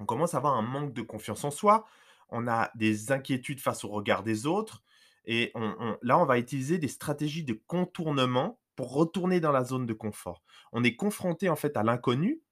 On 0.00 0.06
commence 0.06 0.34
à 0.34 0.38
avoir 0.38 0.54
un 0.54 0.62
manque 0.62 0.92
de 0.92 1.02
confiance 1.02 1.44
en 1.44 1.50
soi, 1.50 1.86
on 2.28 2.48
a 2.48 2.70
des 2.74 3.12
inquiétudes 3.12 3.60
face 3.60 3.84
au 3.84 3.88
regard 3.88 4.22
des 4.22 4.46
autres, 4.46 4.82
et 5.26 5.50
on- 5.54 5.96
là, 6.02 6.18
on 6.18 6.26
va 6.26 6.38
utiliser 6.38 6.78
des 6.78 6.88
stratégies 6.88 7.44
de 7.44 7.58
contournement 7.66 8.60
pour 8.76 8.92
retourner 8.92 9.40
dans 9.40 9.52
la 9.52 9.64
zone 9.64 9.86
de 9.86 9.92
confort. 9.92 10.42
On 10.72 10.84
est 10.84 10.96
confronté 10.96 11.48
en 11.48 11.56
fait 11.56 11.76
à 11.76 11.82
l'inconnu, 11.82 12.42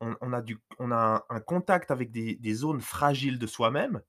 on, 0.00 0.32
a, 0.92 1.24
un, 1.30 1.40
contact 1.40 1.90
avec 1.90 2.10
des, 2.10 2.54
zones 2.54 2.80
fragiles 2.80 3.38
de 3.38 3.46
soi-même, 3.46 4.02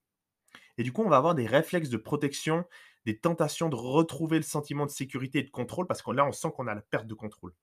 et 0.77 0.83
du 0.83 0.91
coup, 0.91 1.03
on 1.03 1.09
va 1.09 1.17
avoir 1.17 1.35
des 1.35 1.45
réflexes 1.45 1.89
de 1.89 1.97
protection, 1.97 2.65
des 3.05 3.17
tentations 3.17 3.69
de 3.69 3.75
retrouver 3.75 4.37
le 4.37 4.43
sentiment 4.43 4.85
de 4.85 4.91
sécurité 4.91 5.39
et 5.39 5.43
de 5.43 5.51
contrôle, 5.51 5.87
parce 5.87 6.01
que 6.01 6.11
là, 6.11 6.25
on 6.25 6.31
sent 6.31 6.49
qu'on 6.55 6.67
a 6.67 6.75
la 6.75 6.81
perte 6.81 7.07
de 7.07 7.13
contrôle. 7.13 7.53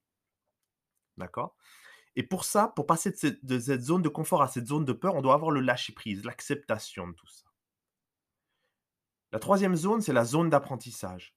D'accord? 1.17 1.55
Et 2.15 2.23
pour 2.23 2.43
ça, 2.43 2.71
pour 2.75 2.85
passer 2.85 3.11
de 3.11 3.59
cette, 3.59 3.81
zone 3.81 4.01
de 4.01 4.09
confort 4.09 4.41
à 4.41 4.47
cette 4.47 4.67
zone 4.67 4.85
de 4.85 4.93
peur, 4.93 5.15
on 5.15 5.21
doit 5.21 5.33
avoir 5.33 5.51
le 5.51 5.61
lâcher-prise, 5.61 6.23
l'acceptation 6.25 7.07
de 7.07 7.13
tout. 7.13 7.27
La 9.33 9.39
troisième 9.39 9.75
zone, 9.75 9.99
c'est 9.99 10.13
la 10.13 10.25
zone 10.25 10.51
d'apprentissage. 10.51 11.35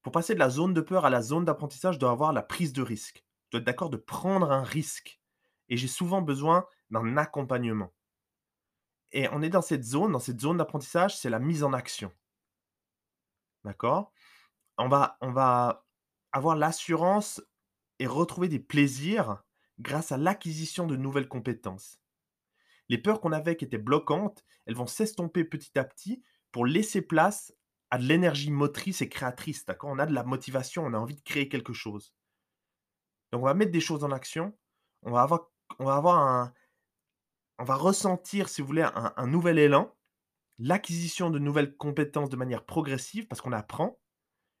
Pour 0.00 0.12
passer 0.12 0.32
de 0.32 0.38
la 0.38 0.48
zone 0.48 0.72
de 0.72 0.80
peur 0.80 1.04
à 1.04 1.10
la 1.10 1.20
zone 1.20 1.44
d'apprentissage, 1.44 1.96
je 1.96 2.00
dois 2.00 2.10
avoir 2.10 2.32
la 2.32 2.40
prise 2.42 2.72
de 2.72 2.80
risque. 2.80 3.22
Je 3.44 3.50
dois 3.50 3.60
être 3.60 3.66
d'accord 3.66 3.90
de 3.90 3.98
prendre 3.98 4.50
un 4.50 4.62
risque. 4.62 5.20
Et 5.68 5.76
j'ai 5.76 5.88
souvent 5.88 6.22
besoin 6.22 6.66
d'un 6.90 7.18
accompagnement. 7.18 7.92
et 9.12 9.28
on 9.30 9.42
est 9.42 9.50
dans 9.50 9.60
cette 9.62 9.84
zone, 9.84 10.12
dans 10.12 10.20
cette 10.20 10.40
zone 10.40 10.56
d'apprentissage, 10.56 11.14
c'est 11.18 11.28
la 11.28 11.38
mise 11.38 11.64
en 11.64 11.74
action. 11.74 12.10
D'accord? 13.64 14.10
On 14.78 14.88
va 14.88 15.18
on 15.20 15.32
va 15.32 15.84
avoir 16.32 16.56
l'assurance 16.56 17.42
et 17.98 18.06
retrouver 18.06 18.48
des 18.48 18.58
plaisirs 18.58 19.42
grâce 19.80 20.12
à 20.12 20.16
l'acquisition 20.16 20.86
de 20.86 20.96
nouvelles 20.96 21.28
compétences. 21.28 22.00
Les 22.88 22.98
peurs 22.98 23.20
qu'on 23.20 23.32
avait 23.32 23.56
qui 23.56 23.66
étaient 23.66 23.76
bloquantes, 23.76 24.44
elles 24.64 24.76
vont 24.76 24.86
s'estomper 24.86 25.44
petit 25.44 25.78
à 25.78 25.84
petit 25.84 26.22
pour 26.52 26.66
laisser 26.66 27.02
place 27.02 27.52
à 27.90 27.98
de 27.98 28.04
l'énergie 28.04 28.50
motrice 28.50 29.02
et 29.02 29.08
créatrice, 29.08 29.64
d'accord? 29.66 29.90
On 29.90 29.98
a 29.98 30.06
de 30.06 30.14
la 30.14 30.24
motivation, 30.24 30.84
on 30.84 30.94
a 30.94 30.98
envie 30.98 31.16
de 31.16 31.22
créer 31.22 31.48
quelque 31.48 31.72
chose. 31.72 32.14
On 33.32 33.38
va 33.38 33.54
mettre 33.54 33.70
des 33.72 33.80
choses 33.80 34.02
en 34.04 34.10
action, 34.10 34.58
on 35.02 35.12
va 35.12 35.22
avoir 35.22 35.50
on 35.78 35.84
va 35.84 36.54
un 37.58 37.76
ressentir, 37.76 38.48
si 38.48 38.60
vous 38.60 38.66
voulez, 38.66 38.82
un 38.82 39.12
un 39.16 39.26
nouvel 39.26 39.58
élan, 39.58 39.94
l'acquisition 40.58 41.30
de 41.30 41.38
nouvelles 41.38 41.76
compétences 41.76 42.30
de 42.30 42.36
manière 42.36 42.64
progressive 42.66 43.26
parce 43.28 43.40
qu'on 43.42 43.52
apprend 43.52 44.00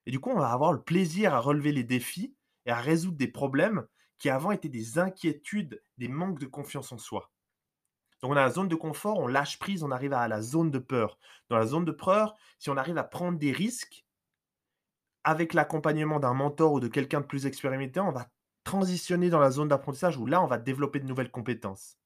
et 0.06 0.12
du 0.12 0.20
coup, 0.20 0.30
on 0.30 0.38
va 0.40 0.50
avoir 0.52 0.72
le 0.72 0.82
plaisir 0.82 1.34
à 1.34 1.40
relever 1.40 1.72
les 1.72 1.84
défis 1.84 2.36
et 2.66 2.72
à 2.72 2.80
résoudre 2.80 3.18
des 3.18 3.28
problèmes 3.28 3.86
qui 4.18 4.30
avant 4.30 4.52
étaient 4.52 4.68
des 4.70 4.98
inquiétudes, 4.98 5.82
des 5.98 6.08
manques 6.08 6.40
de 6.40 6.46
confiance 6.46 6.92
en 6.92 6.98
soi. 6.98 7.32
On 8.28 8.36
a 8.36 8.42
la 8.42 8.50
zone 8.50 8.68
de 8.68 8.74
confort, 8.74 9.18
on 9.18 9.26
lâche 9.26 9.58
prise, 9.58 9.82
on 9.82 9.90
arrive 9.90 10.12
à 10.12 10.26
la 10.28 10.42
zone 10.42 10.70
de 10.70 10.78
peur. 10.78 11.18
Dans 11.48 11.56
la 11.56 11.66
zone 11.66 11.84
de 11.84 11.92
peur, 11.92 12.34
si 12.58 12.70
on 12.70 12.76
arrive 12.76 12.98
à 12.98 13.04
prendre 13.04 13.38
des 13.38 13.52
risques, 13.52 14.04
avec 15.22 15.54
l'accompagnement 15.54 16.20
d'un 16.20 16.34
mentor 16.34 16.72
ou 16.74 16.80
de 16.80 16.88
quelqu'un 16.88 17.20
de 17.20 17.26
plus 17.26 17.46
expérimenté, 17.46 17.98
on 18.00 18.12
va 18.12 18.28
transitionner 18.62 19.28
dans 19.30 19.40
la 19.40 19.50
zone 19.50 19.68
d'apprentissage 19.68 20.16
où 20.16 20.26
là, 20.26 20.42
on 20.42 20.46
va 20.46 20.58
développer 20.58 21.00
de 21.00 21.06
nouvelles 21.06 21.30
compétences. 21.30 21.98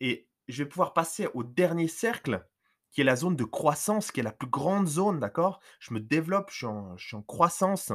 Et 0.00 0.28
je 0.48 0.62
vais 0.62 0.68
pouvoir 0.68 0.94
passer 0.94 1.28
au 1.34 1.44
dernier 1.44 1.88
cercle, 1.88 2.46
qui 2.90 3.02
est 3.02 3.04
la 3.04 3.16
zone 3.16 3.36
de 3.36 3.44
croissance, 3.44 4.10
qui 4.10 4.20
est 4.20 4.22
la 4.22 4.32
plus 4.32 4.48
grande 4.48 4.86
zone, 4.86 5.18
d'accord? 5.18 5.60
Je 5.80 5.92
me 5.92 6.00
développe, 6.00 6.50
je 6.50 6.66
suis 6.96 7.16
en 7.16 7.22
croissance. 7.22 7.92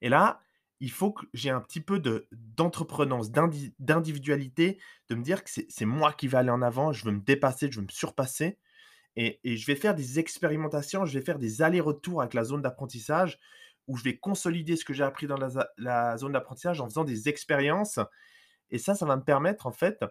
Et 0.00 0.08
là, 0.08 0.40
il 0.80 0.90
faut 0.90 1.12
que 1.12 1.26
j'ai 1.34 1.50
un 1.50 1.60
petit 1.60 1.80
peu 1.80 2.00
de 2.00 2.28
d'entreprenance, 2.32 3.30
d'indi 3.30 3.74
d'individualité, 3.78 4.80
de 5.08 5.14
me 5.14 5.22
dire 5.22 5.44
que 5.44 5.50
c'est 5.50 5.66
c'est 5.70 5.84
moi 5.86 6.12
qui 6.12 6.28
vais 6.28 6.38
aller 6.38 6.50
en 6.50 6.62
avant, 6.62 6.92
je 6.92 7.04
veux 7.04 7.12
me 7.12 7.20
dépasser, 7.20 7.70
je 7.70 7.80
veux 7.80 7.86
me 7.86 7.90
surpasser 7.92 8.58
et 9.16 9.40
et 9.44 9.56
je 9.56 9.66
vais 9.66 9.76
faire 9.76 9.94
des 9.94 10.18
expérimentations, 10.20 11.06
je 11.06 11.18
vais 11.18 11.24
faire 11.24 11.38
des 11.38 11.62
allers-retours 11.62 12.22
avec 12.22 12.34
la 12.34 12.44
zone 12.44 12.62
d'apprentissage 12.62 13.38
où 13.88 13.96
je 13.96 14.04
vais 14.04 14.18
consolider 14.18 14.76
ce 14.76 14.84
que 14.84 14.94
j'ai 14.94 15.04
appris 15.04 15.26
dans 15.26 15.36
la 15.38 15.50
la 15.78 16.16
zone 16.18 16.32
d'apprentissage 16.32 16.80
en 16.80 16.86
faisant 16.86 17.04
des 17.04 17.28
expériences 17.28 18.00
et 18.70 18.78
ça, 18.78 18.94
ça 18.94 19.06
va 19.06 19.16
me 19.16 19.22
permettre 19.24 19.66
en 19.66 19.72
fait 19.72 20.04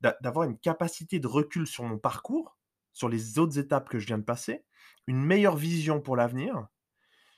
d'a 0.00 0.16
d'avoir 0.20 0.44
une 0.44 0.58
capacité 0.58 1.20
de 1.20 1.26
recul 1.26 1.66
sur 1.66 1.84
mon 1.84 1.98
parcours, 1.98 2.58
sur 2.92 3.08
les 3.08 3.38
autres 3.38 3.58
étapes 3.58 3.88
que 3.88 3.98
je 3.98 4.06
viens 4.06 4.18
de 4.18 4.24
passer, 4.24 4.64
une 5.06 5.22
meilleure 5.24 5.56
vision 5.56 6.00
pour 6.00 6.16
l'avenir. 6.16 6.66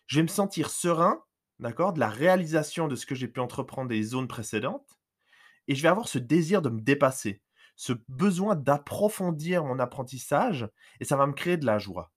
Je 0.07 0.17
vais 0.19 0.23
me 0.23 0.29
sentir 0.29 0.71
serein 0.71 1.23
d'accord, 1.61 1.93
de 1.93 2.01
la 2.01 2.09
réalisation 2.09 2.89
de 2.89 2.97
ce 2.97 3.07
que 3.07 3.15
j'ai 3.15 3.29
pu 3.29 3.41
entreprendre 3.41 3.89
des 3.89 4.03
zones 4.03 4.29
précédentes 4.29 4.99
et 5.69 5.75
je 5.75 5.83
vais 5.83 5.89
avoir 5.89 6.09
ce 6.09 6.19
désir 6.19 6.63
de 6.63 6.71
me 6.71 6.81
dépasser, 6.81 7.43
ce 7.77 7.93
besoin 8.09 8.57
d'approfondir 8.57 9.65
mon 9.65 9.79
apprentissage 9.79 10.69
et 11.01 11.05
ça 11.05 11.17
va 11.17 11.27
me 11.27 11.33
créer 11.33 11.57
de 11.57 11.67
la 11.67 11.79
joie. 11.79 12.13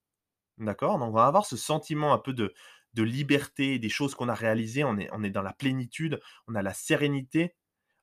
D'accord? 0.58 1.00
Donc 1.00 1.10
on 1.10 1.14
va 1.14 1.28
avoir 1.28 1.46
ce 1.46 1.58
sentiment 1.58 2.14
un 2.14 2.20
peu 2.20 2.34
de 2.34 2.54
de 2.94 3.04
liberté, 3.04 3.80
des 3.80 3.90
choses 3.90 4.14
qu'on 4.16 4.30
a 4.30 4.36
réalisées, 4.36 4.84
on 4.84 4.98
est 4.98 5.10
on 5.12 5.24
est 5.24 5.32
dans 5.32 5.42
la 5.42 5.54
plénitude, 5.54 6.20
on 6.48 6.56
a 6.56 6.62
la 6.62 6.74
sérénité, 6.74 7.56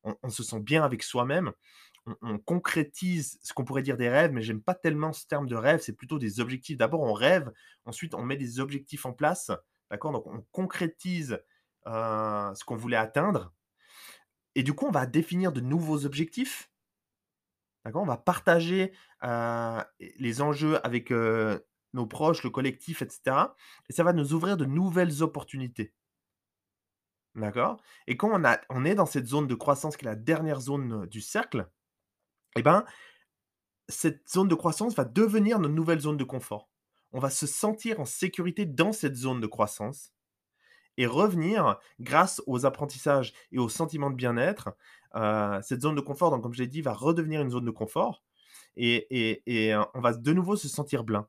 on 0.04 0.30
se 0.30 0.42
sent 0.42 0.60
bien 0.60 0.84
avec 0.84 1.02
soi-même, 1.02 1.52
on 2.06 2.16
on 2.22 2.38
concrétise 2.38 3.38
ce 3.42 3.52
qu'on 3.52 3.64
pourrait 3.64 3.82
dire 3.82 3.96
des 3.96 4.08
rêves, 4.08 4.32
mais 4.32 4.42
j'aime 4.42 4.62
pas 4.62 4.74
tellement 4.74 5.12
ce 5.12 5.26
terme 5.26 5.46
de 5.46 5.54
rêve, 5.56 5.80
c'est 5.80 5.94
plutôt 5.94 6.18
des 6.18 6.40
objectifs. 6.40 6.76
D'abord 6.78 7.02
on 7.02 7.12
rêve, 7.12 7.52
ensuite 7.84 8.14
on 8.14 8.22
met 8.24 8.36
des 8.36 8.60
objectifs 8.60 9.06
en 9.06 9.12
place 9.12 9.50
Donc 9.90 10.26
on 10.26 10.42
concrétise, 10.52 11.42
ce 11.86 12.64
qu'on 12.64 12.76
voulait 12.76 12.96
atteindre 12.96 13.52
et 14.54 14.62
du 14.62 14.72
coup, 14.74 14.86
on 14.86 14.90
va 14.90 15.06
définir 15.06 15.52
de 15.52 15.60
nouveaux 15.60 16.04
objectifs. 16.06 16.70
D'accord? 17.84 18.02
On 18.02 18.06
va 18.06 18.16
partager, 18.16 18.92
les 20.00 20.42
enjeux 20.42 20.84
avec, 20.84 21.12
nos 21.92 22.06
proches, 22.06 22.44
le 22.44 22.50
collectif 22.50 23.02
et 23.02 23.08
cetera 23.08 23.56
et 23.88 23.92
ça 23.92 24.04
va 24.04 24.12
nous 24.12 24.32
ouvrir 24.32 24.56
de 24.56 24.64
nouvelles 24.64 25.22
opportunités. 25.22 25.92
Et 28.06 28.16
quand 28.16 28.40
on 28.70 28.84
est 28.84 28.94
dans 28.94 29.06
cette 29.06 29.26
zone 29.26 29.46
de 29.46 29.54
croissance 29.54 29.96
qui 29.96 30.04
est 30.04 30.08
la 30.08 30.16
dernière 30.16 30.60
zone, 30.60 31.06
du 31.06 31.20
cercle 31.20 31.68
et 32.56 32.62
ben, 32.62 32.84
cette 33.88 34.28
zone 34.28 34.48
de 34.48 34.54
croissance 34.54 34.94
va 34.94 35.04
devenir 35.04 35.58
notre 35.58 35.74
nouvelle 35.74 36.00
zone 36.00 36.16
de 36.16 36.24
confort. 36.24 36.69
On 37.12 37.18
va 37.20 37.30
se 37.30 37.46
sentir 37.46 38.00
en 38.00 38.04
sécurité 38.04 38.66
dans 38.66 38.92
cette 38.92 39.16
zone 39.16 39.40
de 39.40 39.46
croissance 39.46 40.12
et 40.96 41.06
revenir 41.06 41.78
grâce 42.00 42.42
aux 42.46 42.66
apprentissages 42.66 43.32
et 43.52 43.58
aux 43.58 43.68
sentiments 43.68 44.10
de 44.10 44.16
bien-être, 44.16 44.70
heu, 45.16 45.60
cette 45.62 45.82
zone 45.82 45.94
de 45.96 46.00
confort 46.00 46.30
donc 46.30 46.42
comme 46.42 46.54
je 46.54 46.62
l'ai 46.62 46.68
dit, 46.68 46.82
va 46.82 46.92
redevenir 46.92 47.40
une 47.42 47.50
zone 47.50 47.64
de 47.64 47.70
confort 47.70 48.22
et 48.76 49.42
heu, 49.48 49.84
on 49.94 50.00
va 50.00 50.14
de 50.14 50.32
nouveau 50.32 50.56
se 50.56 50.68
sentir 50.68 51.04
bien. 51.04 51.28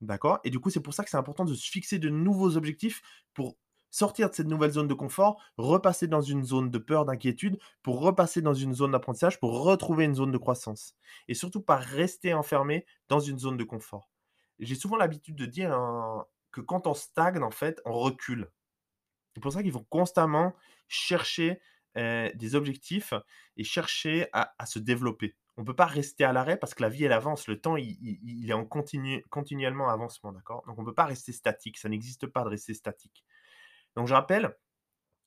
D'accord? 0.00 0.38
Et 0.44 0.50
du 0.50 0.60
coup, 0.60 0.70
c'est 0.70 0.80
pour 0.80 0.94
ça 0.94 1.04
que 1.04 1.10
c'est 1.10 1.16
important 1.16 1.44
de 1.44 1.54
se 1.54 1.70
fixer 1.70 1.98
de 1.98 2.08
nouveaux 2.08 2.56
objectifs 2.56 3.02
pour 3.34 3.56
sortir 3.90 4.30
de 4.30 4.34
cette 4.34 4.46
nouvelle 4.46 4.70
zone 4.72 4.88
de 4.88 4.94
confort, 4.94 5.42
repasser 5.56 6.06
dans 6.08 6.20
une 6.20 6.44
zone 6.44 6.70
de 6.70 6.78
peur, 6.78 7.04
d'inquiétude, 7.04 7.58
pour 7.82 8.00
repasser 8.00 8.42
dans 8.42 8.54
une 8.54 8.74
zone 8.74 8.92
d'apprentissage, 8.92 9.40
pour 9.40 9.62
retrouver 9.64 10.04
une 10.04 10.14
zone 10.14 10.30
de 10.32 10.38
croissance 10.38 10.94
et 11.28 11.34
surtout 11.34 11.62
pas 11.62 11.76
rester 11.76 12.34
enfermé 12.34 12.86
dans 13.08 13.20
une 13.20 13.38
zone 13.38 13.56
de 13.56 13.64
confort. 13.64 14.10
J'ai 14.58 14.74
souvent 14.74 14.96
l'habitude 14.96 15.36
de 15.36 15.46
dire, 15.46 15.70
que 16.50 16.60
quand 16.60 16.86
on 16.86 16.94
stagne, 16.94 17.42
en 17.42 17.50
fait, 17.50 17.80
on 17.84 17.92
recule. 17.92 18.50
C'est 19.34 19.40
pour 19.40 19.52
ça 19.52 19.62
qu'il 19.62 19.72
faut 19.72 19.84
constamment 19.84 20.54
chercher, 20.88 21.60
des 21.94 22.54
objectifs 22.54 23.12
et 23.56 23.64
chercher 23.64 24.28
à 24.32 24.66
se 24.66 24.78
développer. 24.78 25.36
On 25.56 25.62
ne 25.62 25.66
peut 25.66 25.74
pas 25.74 25.86
rester 25.86 26.22
à 26.22 26.32
l'arrêt 26.32 26.56
parce 26.56 26.72
que 26.72 26.82
la 26.82 26.88
vie, 26.88 27.04
elle 27.04 27.12
avance. 27.12 27.48
Le 27.48 27.60
temps, 27.60 27.76
il 27.76 28.48
est 28.48 28.52
en 28.52 28.64
continu 28.64 29.24
continuellement 29.30 29.88
avancement, 29.88 30.32
d'accord? 30.32 30.62
Donc 30.66 30.78
on 30.78 30.82
ne 30.82 30.86
peut 30.86 30.94
pas 30.94 31.06
rester 31.06 31.32
statique, 31.32 31.78
ça 31.78 31.88
n'existe 31.88 32.28
pas 32.28 32.44
de 32.44 32.50
rester 32.50 32.74
statique. 32.74 33.24
Donc 33.96 34.06
je 34.06 34.14
rappelle, 34.14 34.56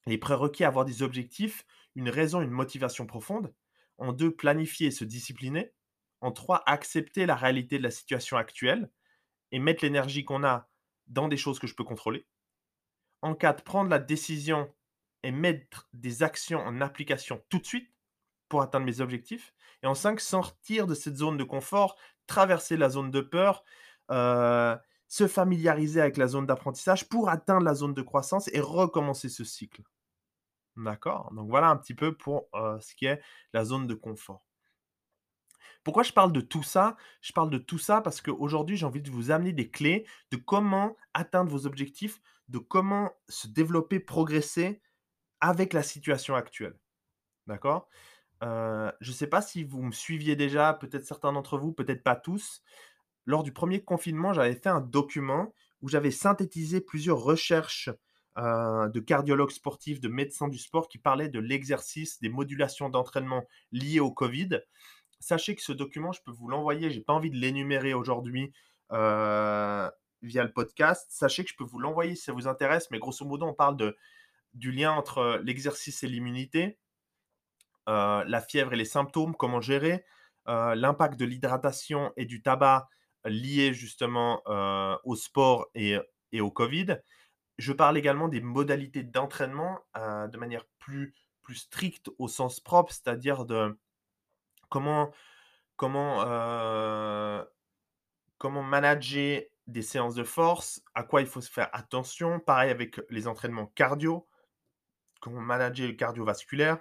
les 0.05 0.17
prérequis 0.17 0.63
à 0.63 0.69
avoir 0.69 0.85
des 0.85 1.03
objectifs, 1.03 1.65
une 1.95 2.09
raison, 2.09 2.41
une 2.41 2.51
motivation 2.51 3.05
profonde. 3.05 3.53
En 3.97 4.13
2, 4.13 4.33
planifier 4.33 4.87
et 4.87 4.91
se 4.91 5.03
discipliner. 5.03 5.73
En 6.21 6.31
3, 6.31 6.63
accepter 6.65 7.25
la 7.25 7.35
réalité 7.35 7.77
de 7.77 7.83
la 7.83 7.91
situation 7.91 8.37
actuelle 8.37 8.89
et 9.51 9.59
mettre 9.59 9.83
l'énergie 9.83 10.25
qu'on 10.25 10.43
a 10.43 10.69
dans 11.07 11.27
des 11.27 11.37
choses 11.37 11.59
que 11.59 11.67
je 11.67 11.75
peux 11.75 11.83
contrôler. 11.83 12.25
En 13.21 13.35
4, 13.35 13.63
prendre 13.63 13.89
la 13.89 13.99
décision 13.99 14.73
et 15.23 15.31
mettre 15.31 15.87
des 15.93 16.23
actions 16.23 16.59
en 16.59 16.81
application 16.81 17.43
tout 17.49 17.59
de 17.59 17.65
suite 17.65 17.91
pour 18.49 18.61
atteindre 18.61 18.85
mes 18.85 19.01
objectifs. 19.01 19.53
Et 19.83 19.87
en 19.87 19.95
5, 19.95 20.19
sortir 20.19 20.87
de 20.87 20.93
cette 20.93 21.17
zone 21.17 21.37
de 21.37 21.43
confort, 21.43 21.97
traverser 22.27 22.77
la 22.77 22.89
zone 22.89 23.11
de 23.11 23.21
peur, 23.21 23.63
euh, 24.09 24.75
se 25.07 25.27
familiariser 25.27 26.01
avec 26.01 26.17
la 26.17 26.27
zone 26.27 26.45
d'apprentissage 26.45 27.07
pour 27.09 27.29
atteindre 27.29 27.65
la 27.65 27.75
zone 27.75 27.93
de 27.93 28.01
croissance 28.01 28.49
et 28.53 28.59
recommencer 28.59 29.29
ce 29.29 29.43
cycle. 29.43 29.83
D'accord? 30.77 31.31
Donc 31.33 31.49
voilà 31.49 31.69
un 31.69 31.77
petit 31.77 31.93
peu 31.93 32.15
pour 32.15 32.47
euh, 32.55 32.79
ce 32.79 32.95
qui 32.95 33.05
est 33.05 33.21
la 33.53 33.65
zone 33.65 33.87
de 33.87 33.93
confort. 33.93 34.45
Pourquoi 35.83 36.03
je 36.03 36.13
parle 36.13 36.31
de 36.31 36.41
tout 36.41 36.63
ça? 36.63 36.95
Je 37.21 37.33
parle 37.33 37.49
de 37.49 37.57
tout 37.57 37.79
ça 37.79 38.01
parce 38.01 38.21
qu'aujourd'hui, 38.21 38.77
j'ai 38.77 38.85
envie 38.85 39.01
de 39.01 39.09
vous 39.11 39.31
amener 39.31 39.53
des 39.53 39.69
clés 39.69 40.05
de 40.31 40.37
comment 40.37 40.95
atteindre 41.13 41.51
vos 41.51 41.65
objectifs, 41.65 42.21
de 42.49 42.59
comment 42.59 43.11
se 43.29 43.47
développer, 43.47 43.99
progresser 43.99 44.81
avec 45.41 45.73
la 45.73 45.83
situation 45.83 46.35
actuelle. 46.35 46.77
D'accord? 47.47 47.89
Heu, 48.43 48.91
je 49.01 49.11
ne 49.11 49.15
sais 49.15 49.27
pas 49.27 49.41
si 49.41 49.63
vous 49.63 49.83
me 49.83 49.91
suiviez 49.91 50.35
déjà, 50.35 50.73
peut-être 50.73 51.05
certains 51.05 51.33
d'entre 51.33 51.57
vous, 51.57 51.73
peut-être 51.73 52.03
pas 52.03 52.15
tous. 52.15 52.63
Lors 53.25 53.43
du 53.43 53.53
premier 53.53 53.83
confinement, 53.83 54.33
j'avais 54.33 54.55
fait 54.55 54.69
un 54.69 54.81
document 54.81 55.53
où 55.81 55.89
j'avais 55.89 56.11
synthétisé 56.11 56.81
plusieurs 56.81 57.19
recherches, 57.19 57.89
heu, 58.37 58.89
de 58.93 58.99
cardiologues 58.99 59.51
sportifs, 59.51 59.99
de 60.01 60.09
médecins 60.09 60.47
du 60.47 60.57
sport 60.57 60.87
qui 60.89 60.97
parlaient 60.97 61.29
de 61.29 61.39
l'exercice, 61.39 62.19
des 62.21 62.29
modulations 62.29 62.89
d'entraînement 62.89 63.45
liées 63.71 63.99
au 63.99 64.11
covid 64.11 64.59
Sachez 65.21 65.55
que 65.55 65.61
ce 65.61 65.71
document, 65.71 66.11
je 66.11 66.21
peux 66.23 66.31
vous 66.31 66.47
l'envoyer. 66.47 66.89
J'ai 66.89 66.99
pas 66.99 67.13
envie 67.13 67.29
de 67.29 67.37
l'énumérer 67.37 67.93
aujourd'hui 67.93 68.51
euh, 68.91 69.89
via 70.23 70.43
le 70.43 70.51
podcast. 70.51 71.07
Sachez 71.11 71.43
que 71.43 71.51
je 71.51 71.55
peux 71.55 71.63
vous 71.63 71.77
l'envoyer 71.77 72.15
si 72.15 72.23
ça 72.23 72.33
vous 72.33 72.47
intéresse. 72.47 72.89
Mais 72.89 72.97
grosso 72.97 73.23
modo, 73.23 73.45
on 73.45 73.53
parle 73.53 73.95
du 74.55 74.71
lien 74.71 74.91
entre 74.91 75.39
l'exercice 75.43 76.01
et 76.01 76.07
l'immunité, 76.07 76.79
euh, 77.87 78.23
la 78.25 78.41
fièvre 78.41 78.73
et 78.73 78.75
les 78.75 78.85
symptômes, 78.85 79.35
comment 79.35 79.61
gérer, 79.61 80.03
euh, 80.47 80.73
l'impact 80.73 81.19
de 81.19 81.25
l'hydratation 81.25 82.11
et 82.17 82.25
du 82.25 82.41
tabac 82.41 82.89
lié 83.23 83.75
justement 83.75 84.41
au 85.03 85.15
sport 85.15 85.67
et, 85.75 85.99
au 86.39 86.49
Covid. 86.49 86.97
Je 87.59 87.73
parle 87.73 87.95
également 87.95 88.27
des 88.27 88.41
modalités 88.41 89.03
d'entraînement 89.03 89.77
de 89.95 90.37
manière 90.37 90.65
plus 90.79 91.13
stricte 91.53 92.09
au 92.17 92.27
sens 92.27 92.59
propre, 92.59 92.91
c'est-à-dire 92.91 93.45
de 93.45 93.77
comment 94.71 95.11
heu, 96.23 97.45
comment 98.37 98.63
manager 98.63 99.43
des 99.67 99.81
séances 99.83 100.15
de 100.15 100.23
force, 100.23 100.83
à 100.95 101.03
quoi 101.03 101.21
il 101.21 101.27
faut 101.27 101.41
faire 101.41 101.69
attention. 101.73 102.39
Pareil 102.39 102.71
avec 102.71 102.99
les 103.09 103.27
entraînements 103.27 103.67
cardio, 103.67 104.27
comment 105.21 105.41
manager 105.41 105.87
le 105.87 105.93
cardiovasculaire 105.93 106.79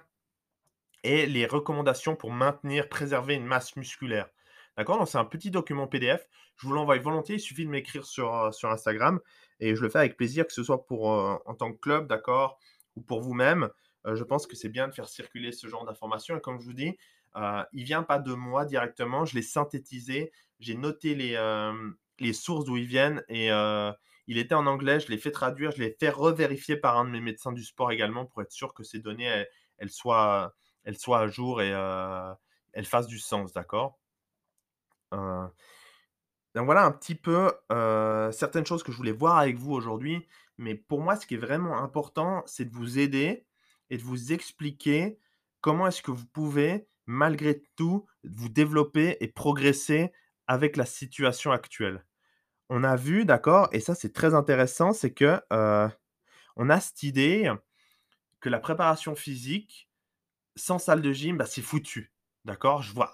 et 1.03 1.25
les 1.25 1.45
recommandations 1.45 2.15
pour 2.15 2.31
maintenir, 2.31 2.89
préserver 2.89 3.35
une 3.35 3.45
masse 3.45 3.75
musculaire. 3.75 4.29
D'accord? 4.77 4.97
Donc 4.99 5.07
c'est 5.09 5.17
un 5.17 5.25
petit 5.25 5.51
document 5.51 5.87
PDF. 5.87 6.27
Je 6.57 6.67
vous 6.67 6.73
l'envoie 6.73 6.97
volontiers. 6.99 7.35
Il 7.35 7.39
suffit 7.39 7.65
de 7.65 7.69
m'écrire 7.71 8.05
sur, 8.05 8.33
heu, 8.33 8.51
sur 8.51 8.69
Instagram 8.69 9.19
et 9.59 9.75
je 9.75 9.81
le 9.81 9.89
fais 9.89 9.99
avec 9.99 10.17
plaisir, 10.17 10.45
que 10.45 10.53
ce 10.53 10.63
soit 10.63 10.85
pour, 10.85 11.11
heu, 11.13 11.39
en 11.45 11.55
tant 11.55 11.71
que 11.73 11.79
club, 11.79 12.07
d'accord? 12.07 12.59
Ou 12.95 13.01
pour 13.01 13.21
vous-même. 13.21 13.69
Je 14.05 14.23
pense 14.23 14.47
que 14.47 14.55
c'est 14.55 14.69
bien 14.69 14.87
de 14.87 14.93
faire 14.93 15.07
circuler 15.07 15.51
ce 15.51 15.67
genre 15.67 15.85
d'informations 15.85 16.35
et 16.37 16.41
comme 16.41 16.59
je 16.59 16.65
vous 16.65 16.73
dis, 16.73 16.97
heu, 17.37 17.63
il 17.73 17.83
vient 17.83 18.03
pas 18.03 18.19
de 18.19 18.33
moi 18.33 18.65
directement. 18.65 19.25
Je 19.25 19.35
l'ai 19.35 19.41
synthétisé. 19.41 20.31
J'ai 20.59 20.75
noté 20.75 21.15
les, 21.15 21.31
hem, 21.33 21.95
les 22.19 22.33
sources 22.33 22.65
d'où 22.65 22.77
ils 22.77 22.85
viennent 22.85 23.23
et 23.29 23.51
heu, 23.51 23.91
il 24.27 24.37
était 24.37 24.55
en 24.55 24.67
anglais. 24.67 24.99
Je 24.99 25.07
l'ai 25.09 25.17
fait 25.17 25.31
traduire. 25.31 25.71
Je 25.71 25.79
l'ai 25.81 25.95
fait 25.99 26.09
revérifier 26.09 26.77
par 26.77 26.97
un 26.97 27.05
de 27.05 27.09
mes 27.11 27.21
médecins 27.21 27.51
du 27.51 27.63
sport 27.63 27.91
également 27.91 28.25
pour 28.25 28.41
être 28.41 28.51
sûr 28.51 28.73
que 28.73 28.83
ces 28.83 28.99
données, 28.99 29.45
elles 29.77 29.89
soient, 29.91 30.55
elles 30.83 30.97
soient 30.97 31.19
à 31.21 31.27
jour 31.27 31.61
et 31.61 31.71
heu, 31.73 32.33
elles 32.73 32.85
fassent 32.85 33.07
du 33.07 33.19
sens, 33.19 33.53
d'accord? 33.53 33.99
Donc 36.55 36.65
voilà 36.65 36.85
un 36.85 36.91
petit 36.91 37.15
peu, 37.15 37.51
certaines 38.31 38.65
choses 38.65 38.83
que 38.83 38.91
je 38.91 38.97
voulais 38.97 39.11
voir 39.11 39.37
avec 39.37 39.57
vous 39.57 39.71
aujourd'hui. 39.73 40.27
Mais 40.57 40.75
pour 40.75 41.01
moi, 41.01 41.15
ce 41.15 41.25
qui 41.25 41.35
est 41.35 41.37
vraiment 41.37 41.77
important, 41.81 42.43
c'est 42.45 42.65
de 42.65 42.75
vous 42.75 42.99
aider 42.99 43.47
et 43.89 43.97
de 43.97 44.03
vous 44.03 44.33
expliquer 44.33 45.19
comment 45.61 45.87
est-ce 45.87 46.01
que 46.01 46.11
vous 46.11 46.25
pouvez, 46.27 46.87
malgré 47.11 47.63
tout, 47.77 48.07
vous 48.23 48.49
développer 48.49 49.17
et 49.21 49.27
progresser 49.29 50.11
avec 50.47 50.77
la 50.77 50.85
situation 50.85 51.51
actuelle. 51.51 52.05
On 52.69 52.83
a 52.83 52.95
vu, 52.95 53.25
d'accord, 53.25 53.69
et 53.73 53.79
ça 53.81 53.95
c'est 53.95 54.13
très 54.13 54.33
intéressant, 54.35 54.93
c'est 54.93 55.13
que, 55.13 55.39
heu, 55.53 55.89
on 56.57 56.69
a 56.69 56.79
cette 56.81 57.03
idée 57.03 57.51
que 58.39 58.49
la 58.49 58.59
préparation 58.59 59.15
physique, 59.15 59.89
sans 60.55 60.79
salle 60.79 61.01
de 61.01 61.11
gym, 61.13 61.37
bah, 61.37 61.45
c'est 61.45 61.61
foutu. 61.61 62.13
D'accord? 62.45 62.83
Je 62.83 62.93
vois 62.93 63.13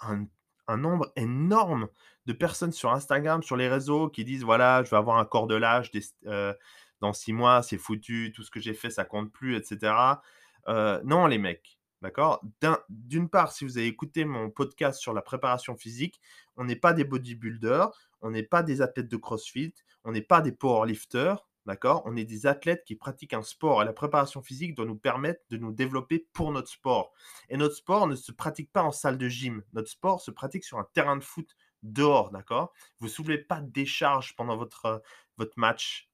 un 0.67 0.77
nombre 0.77 1.11
énorme 1.15 1.89
de 2.25 2.33
personnes 2.33 2.71
sur 2.73 2.91
Instagram, 2.91 3.43
sur 3.43 3.57
les 3.57 3.69
réseaux 3.69 4.09
qui 4.09 4.25
disent: 4.25 4.43
«Voilà, 4.43 4.83
je 4.83 4.89
vais 4.91 4.97
avoir 4.97 5.17
un 5.19 5.25
corps 5.25 5.47
de 5.47 5.55
l'âge 5.55 5.91
heu, 6.27 6.55
dans 7.01 7.13
6 7.13 7.33
mois, 7.33 7.63
c'est 7.63 7.77
foutu, 7.77 8.31
tout 8.35 8.43
ce 8.43 8.51
que 8.51 8.59
j'ai 8.59 8.73
fait, 8.73 8.89
ça 8.89 9.05
compte 9.05 9.31
plus» 9.31 9.57
et 9.57 9.63
cetera. 9.63 10.21
Heu, 10.69 11.01
non 11.05 11.27
les 11.27 11.37
mecs, 11.37 11.76
d'accord? 12.01 12.41
D'un 12.61 12.79
d'une 12.89 13.29
part, 13.29 13.51
si 13.51 13.65
vous 13.65 13.77
avez 13.77 13.87
écouté 13.87 14.25
mon 14.25 14.49
podcast 14.49 14.99
sur 14.99 15.13
la 15.13 15.21
préparation 15.21 15.75
physique, 15.75 16.19
on 16.55 16.65
n'est 16.65 16.75
pas 16.75 16.93
des 16.93 17.03
bodybuilders, 17.03 17.89
on 18.21 18.31
n'est 18.31 18.43
pas 18.43 18.63
des 18.63 18.81
athlètes 18.81 19.09
de 19.09 19.17
CrossFit, 19.17 19.73
on 20.03 20.11
n'est 20.11 20.21
pas 20.21 20.41
des 20.41 20.51
powerlifters, 20.51 21.47
d'accord? 21.65 22.01
On 22.05 22.15
est 22.15 22.25
des 22.25 22.47
athlètes 22.47 22.83
qui 22.85 22.95
pratiquent 22.95 23.33
un 23.33 23.43
sport 23.43 23.81
et 23.81 23.85
la 23.85 23.93
préparation 23.93 24.41
physique 24.41 24.73
doit 24.75 24.85
nous 24.85 24.97
permettre 24.97 25.41
de 25.49 25.57
nous 25.57 25.71
développer 25.71 26.27
pour 26.33 26.51
notre 26.51 26.69
sport. 26.69 27.13
Et 27.49 27.57
notre 27.57 27.75
sport 27.75 28.07
ne 28.07 28.15
se 28.15 28.31
pratique 28.31 28.71
pas 28.71 28.83
en 28.83 28.91
salle 28.91 29.17
de 29.17 29.27
gym. 29.27 29.63
Notre 29.73 29.89
sport 29.89 30.21
se 30.21 30.31
pratique 30.31 30.63
sur 30.63 30.79
un 30.79 30.87
terrain 30.93 31.17
de 31.17 31.23
foot 31.23 31.55
dehors, 31.83 32.31
d'accord? 32.31 32.73
Vous 32.99 33.07
soulevez 33.09 33.37
pas 33.37 33.61
de 33.61 33.69
décharge 33.69 34.35
pendant 34.35 34.57
votre, 34.57 34.85
heu, 34.85 35.01
votre 35.37 35.53
match. 35.57 36.06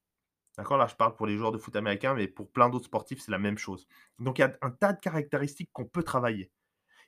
D'accord? 0.56 0.78
Là, 0.78 0.86
je 0.86 0.94
parle 0.94 1.16
pour 1.16 1.26
les 1.26 1.36
joueurs 1.36 1.52
de 1.52 1.58
foot 1.58 1.74
américains, 1.76 2.14
mais 2.14 2.28
pour 2.28 2.50
plein 2.52 2.68
d'autres 2.68 2.86
sportifs, 2.86 3.20
c'est 3.20 3.32
la 3.32 3.38
même 3.38 3.58
chose. 3.58 3.86
Donc 4.18 4.38
il 4.38 4.42
y 4.42 4.44
a 4.44 4.56
un 4.62 4.70
tas 4.70 4.92
de 4.92 5.00
caractéristiques 5.00 5.70
qu'on 5.72 5.86
peut 5.86 6.02
travailler. 6.02 6.52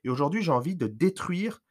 Et 0.04 0.10
aujourd'hui, 0.10 0.42
j'ai 0.42 0.52
envie 0.52 0.76
de 0.76 0.86
détruire 0.86 1.62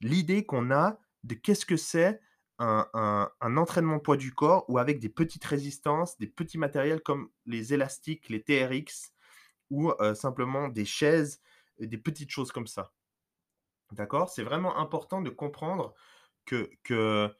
l'idée 0.00 0.46
qu'on 0.46 0.70
a 0.72 0.98
de 1.24 1.34
qu'est-ce 1.34 1.66
que 1.66 1.76
c'est 1.76 2.20
un 2.58 3.56
entraînement 3.56 3.98
poids 4.00 4.16
du 4.16 4.32
corps 4.34 4.64
ou 4.68 4.78
avec 4.78 5.00
des 5.00 5.08
petites 5.08 5.44
résistances, 5.44 6.18
des 6.18 6.28
petits 6.28 6.58
matériels 6.58 7.02
comme 7.02 7.30
les 7.46 7.74
élastiques, 7.74 8.28
les 8.28 8.42
TRX 8.42 9.12
ou 9.70 9.92
heu, 10.00 10.14
simplement 10.14 10.68
des 10.68 10.84
chaises 10.84 11.40
des 11.80 11.98
petites 11.98 12.30
choses 12.30 12.52
comme 12.52 12.68
ça. 12.68 12.92
D'accord? 13.92 14.30
C'est 14.30 14.42
vraiment 14.42 14.76
important 14.78 15.22
de 15.22 15.30
comprendre 15.30 15.94
que 16.46 16.70
que 16.84 17.34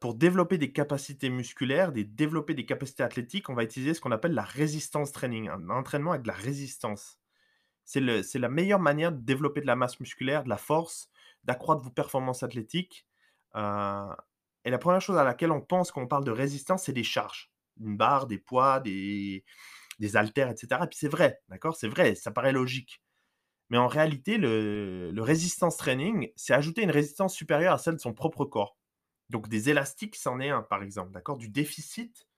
pour 0.00 0.14
développer 0.14 0.58
des 0.58 0.72
capacités 0.72 1.30
musculaires, 1.30 1.92
des 1.92 2.04
développer 2.04 2.54
des 2.54 2.66
capacités 2.66 3.02
athlétiques, 3.04 3.48
on 3.50 3.54
va 3.54 3.64
utiliser 3.64 3.94
ce 3.94 4.00
qu'on 4.00 4.10
appelle 4.12 4.32
la 4.34 4.42
resistance 4.44 5.12
training, 5.12 5.48
un 5.48 5.70
entraînement 5.70 6.10
avec 6.12 6.22
de 6.22 6.28
la 6.28 6.34
résistance. 6.34 7.18
C'est 7.84 8.00
la 8.00 8.48
meilleure 8.48 8.80
manière 8.80 9.12
de 9.12 9.18
développer 9.20 9.60
de 9.62 9.66
la 9.66 9.76
masse 9.76 10.00
musculaire, 10.00 10.44
de 10.44 10.48
la 10.50 10.56
force, 10.58 11.10
d'accroître 11.44 11.82
vos 11.82 11.90
performances 11.90 12.42
athlétiques, 12.42 13.06
heu 13.56 14.06
et 14.64 14.70
la 14.70 14.78
première 14.78 15.00
chose 15.00 15.16
à 15.18 15.24
laquelle 15.24 15.52
on 15.52 15.60
pense 15.60 15.92
quand 15.92 16.02
on 16.02 16.08
parle 16.08 16.24
de 16.24 16.30
résistance, 16.30 16.84
c'est 16.84 16.92
des 16.92 17.02
charges. 17.04 17.52
Une 17.80 17.96
barre, 17.96 18.26
des 18.28 18.38
poids, 18.38 18.80
des 18.80 19.44
des 20.00 20.16
haltères 20.16 20.50
et 20.50 20.56
cetera 20.56 20.84
et 20.86 20.88
puis 20.88 20.98
c'est 20.98 21.08
vrai, 21.08 21.40
d'accord? 21.48 21.76
C'est 21.76 21.88
vrai, 21.88 22.14
ça 22.16 22.32
paraît 22.32 22.52
logique. 22.52 23.02
Mais 23.70 23.78
en 23.78 23.88
réalité, 23.88 24.38
le 24.38 25.12
resistance 25.22 25.76
training, 25.78 26.30
c'est 26.36 26.54
ajouter 26.54 26.82
une 26.82 26.90
résistance 26.92 27.34
supérieure 27.34 27.74
à 27.74 27.78
celle 27.78 27.96
de 27.96 28.00
son 28.00 28.14
propre 28.14 28.44
corps. 28.46 28.78
Donc 29.32 29.48
des 29.48 29.70
élastiques, 29.70 30.16
c'en 30.16 30.40
est 30.40 30.50
un, 30.50 30.62
par 30.62 30.84
exemple, 30.84 31.12
d'accord? 31.12 31.38
Du 31.38 31.50
déficit, 31.50 32.28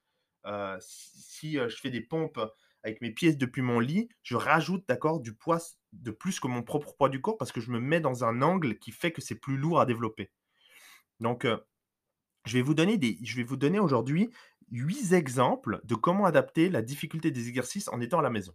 heu, 0.46 0.76
si 0.80 1.59
heu, 1.59 1.68
je 1.68 1.76
fais 1.76 1.90
des 1.90 2.02
pompes 2.02 2.40
avec 2.85 3.00
mes 3.02 3.12
pieds 3.12 3.35
depuis 3.35 3.62
mon 3.62 3.80
lit, 3.80 4.09
je 4.22 4.37
rajoute, 4.37 4.85
d'accord, 4.88 5.20
du 5.20 5.35
poids 5.35 5.61
de 5.92 6.11
plus 6.12 6.40
que 6.40 6.48
mon 6.48 6.62
propre 6.62 6.94
poids 6.96 7.11
du 7.11 7.20
corps 7.22 7.38
parce 7.38 7.52
que 7.52 7.61
je 7.61 7.70
me 7.72 7.80
mets 7.80 8.00
dans 8.00 8.24
un 8.24 8.42
angle 8.42 8.78
qui 8.78 8.92
fait 8.92 9.12
que 9.12 9.22
c'est 9.22 9.37
plus 9.37 9.57
lourd 9.59 9.80
à 9.80 9.87
développer. 9.87 10.33
Donc, 11.20 11.44
heu, 11.44 11.61
je 12.46 12.54
vais 12.59 12.62
vous 12.62 12.74
donner 13.57 13.78
aujourd'hui 13.80 14.30
8 14.70 15.12
exemples 15.12 15.80
de 15.85 15.94
comment 15.94 16.26
adapter 16.26 16.68
la 16.70 16.83
difficulté 16.83 17.30
des 17.30 17.48
exercices 17.48 17.88
en 17.88 18.00
étant 18.00 18.18
à 18.20 18.22
la 18.22 18.30
maison. 18.30 18.54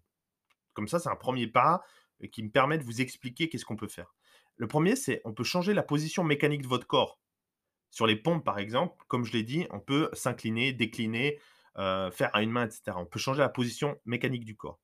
Comme 0.74 0.88
ça, 0.88 1.00
c'est 1.00 1.10
un 1.10 1.16
premier 1.18 1.48
pas, 1.48 1.84
qui 2.32 2.44
me 2.44 2.52
permet 2.52 2.78
de 2.78 2.84
vous 2.84 3.02
expliquer 3.02 3.50
qu'est-ce 3.50 3.66
qu'on 3.66 3.78
peut 3.78 3.88
faire. 3.88 4.16
Le 4.58 4.68
premier, 4.68 4.96
c'est 4.96 5.22
on 5.26 5.34
peut 5.34 5.44
changer 5.46 5.74
la 5.74 5.84
position 5.84 6.24
mécanique 6.24 6.64
de 6.64 6.68
votre 6.68 6.88
corps. 6.88 7.20
Sur 7.92 8.08
les 8.08 8.16
pompes, 8.16 8.46
par 8.46 8.60
exemple, 8.60 9.04
comme 9.08 9.26
je 9.26 9.34
l'ai 9.34 9.44
dit, 9.44 9.68
on 9.72 9.80
peut 9.80 10.10
s'incliner, 10.14 10.74
décliner, 10.74 11.40
heu, 11.78 12.10
faire 12.12 12.30
à 12.36 12.42
une 12.44 12.52
main 12.52 12.68
et 12.68 12.72
cetera. 12.72 13.00
On 13.00 13.06
peut 13.06 13.20
changer 13.20 13.40
la 13.42 13.50
position 13.50 14.00
mécanique 14.06 14.46
du 14.46 14.56
corps. 14.56 14.80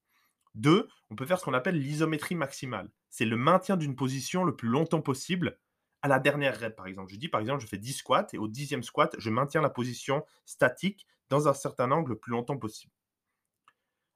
2, 0.55 0.87
on 1.09 1.15
peut 1.15 1.25
faire 1.25 1.39
ce 1.39 1.45
qu'on 1.45 1.53
appelle 1.53 1.79
l'isométrie 1.79 2.35
maximale. 2.35 2.89
C'est 3.09 3.25
le 3.25 3.37
maintien 3.37 3.77
d'une 3.77 3.95
position 3.95 4.43
le 4.43 4.55
plus 4.55 4.69
longtemps 4.69 5.01
possible 5.01 5.59
à 6.01 6.07
la 6.07 6.19
dernière 6.19 6.59
rep, 6.59 6.75
par 6.75 6.87
exemple. 6.87 7.11
Je 7.11 7.17
dis, 7.17 7.29
par 7.29 7.41
exemple, 7.41 7.61
je 7.61 7.67
fais 7.67 7.77
10 7.77 7.93
squats 7.93 8.27
et 8.33 8.37
au 8.37 8.47
10e 8.47 8.83
squat, 8.83 9.15
je 9.17 9.29
maintiens 9.29 9.61
la 9.61 9.69
position 9.69 10.23
statique 10.45 11.05
dans 11.29 11.47
un 11.47 11.53
certain 11.53 11.91
angle 11.91 12.11
le 12.11 12.19
plus 12.19 12.31
longtemps 12.31 12.57
possible. 12.57 12.93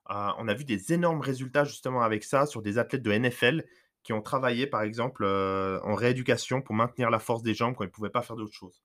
Heu, 0.10 0.34
on 0.38 0.47
a 0.47 0.54
vu 0.54 0.65
des 0.65 0.93
énormes 0.93 1.21
résultats 1.21 1.63
justement 1.65 2.02
avec 2.02 2.23
ça 2.23 2.45
sur 2.45 2.62
des 2.62 2.78
athlètes 2.78 3.04
de 3.04 3.12
NFL 3.12 3.65
qui 4.04 4.14
ont 4.14 4.22
travaillé, 4.22 4.68
par 4.68 4.82
exemple, 4.84 5.24
heu, 5.26 5.80
en 5.84 5.96
rééducation 5.96 6.62
pour 6.62 6.76
maintenir 6.76 7.10
la 7.10 7.20
force 7.20 7.44
des 7.44 7.54
jambes 7.54 7.76
quand 7.76 7.84
ils 7.84 7.88
ne 7.88 7.92
pouvaient 7.92 8.10
pas 8.10 8.22
faire 8.24 8.36
d'autre 8.36 8.54
chose. 8.54 8.82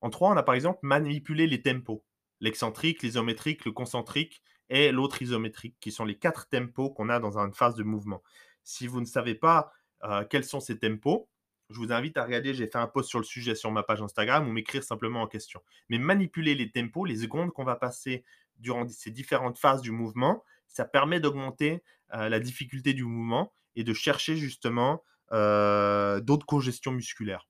En 0.00 0.10
3, 0.10 0.30
on 0.32 0.36
a 0.36 0.42
par 0.42 0.54
exemple 0.54 0.80
manipulé 0.82 1.46
les 1.46 1.62
tempos, 1.62 2.04
l'excentrique, 2.40 3.02
l'isométrique, 3.02 3.64
le 3.64 3.72
concentrique 3.72 4.42
et 4.68 4.92
l'autre 4.92 5.22
isométrique, 5.22 5.76
qui 5.80 5.92
sont 5.92 6.04
les 6.04 6.18
4 6.18 6.48
tempos 6.48 6.90
qu'on 6.90 7.08
a 7.08 7.20
dans 7.20 7.38
une 7.38 7.54
phase 7.54 7.74
de 7.74 7.82
mouvement. 7.82 8.22
Si 8.62 8.86
vous 8.86 9.00
ne 9.00 9.06
savez 9.06 9.34
pas, 9.34 9.72
heu, 10.04 10.24
quels 10.28 10.44
sont 10.44 10.60
ces 10.60 10.78
tempos, 10.78 11.28
je 11.70 11.76
vous 11.78 11.92
invite 11.92 12.16
à 12.18 12.24
regarder, 12.24 12.52
j'ai 12.54 12.66
fait 12.66 12.76
un 12.78 12.86
post 12.86 13.08
sur 13.08 13.18
le 13.18 13.24
sujet 13.24 13.54
sur 13.54 13.70
ma 13.70 13.82
page 13.82 14.02
Instagram 14.02 14.46
ou 14.46 14.52
m'écrire 14.52 14.82
simplement 14.84 15.22
en 15.22 15.26
question. 15.26 15.62
Mais 15.88 15.98
manipuler 15.98 16.54
les 16.54 16.70
tempos, 16.70 17.06
les 17.06 17.16
secondes 17.16 17.52
qu'on 17.52 17.64
va 17.64 17.76
passer 17.76 18.24
durant 18.58 18.86
ces 18.88 19.10
différentes 19.10 19.58
phases 19.58 19.80
du 19.80 19.90
mouvement, 19.90 20.44
ça 20.66 20.84
permet 20.84 21.20
d'augmenter, 21.20 21.82
heu, 22.14 22.28
la 22.28 22.40
difficulté 22.40 22.92
du 22.92 23.04
mouvement 23.04 23.54
et 23.76 23.84
de 23.84 23.92
chercher 23.92 24.36
justement, 24.36 25.02
d'autres 25.30 26.46
congestions 26.46 26.92
musculaires. 26.92 27.48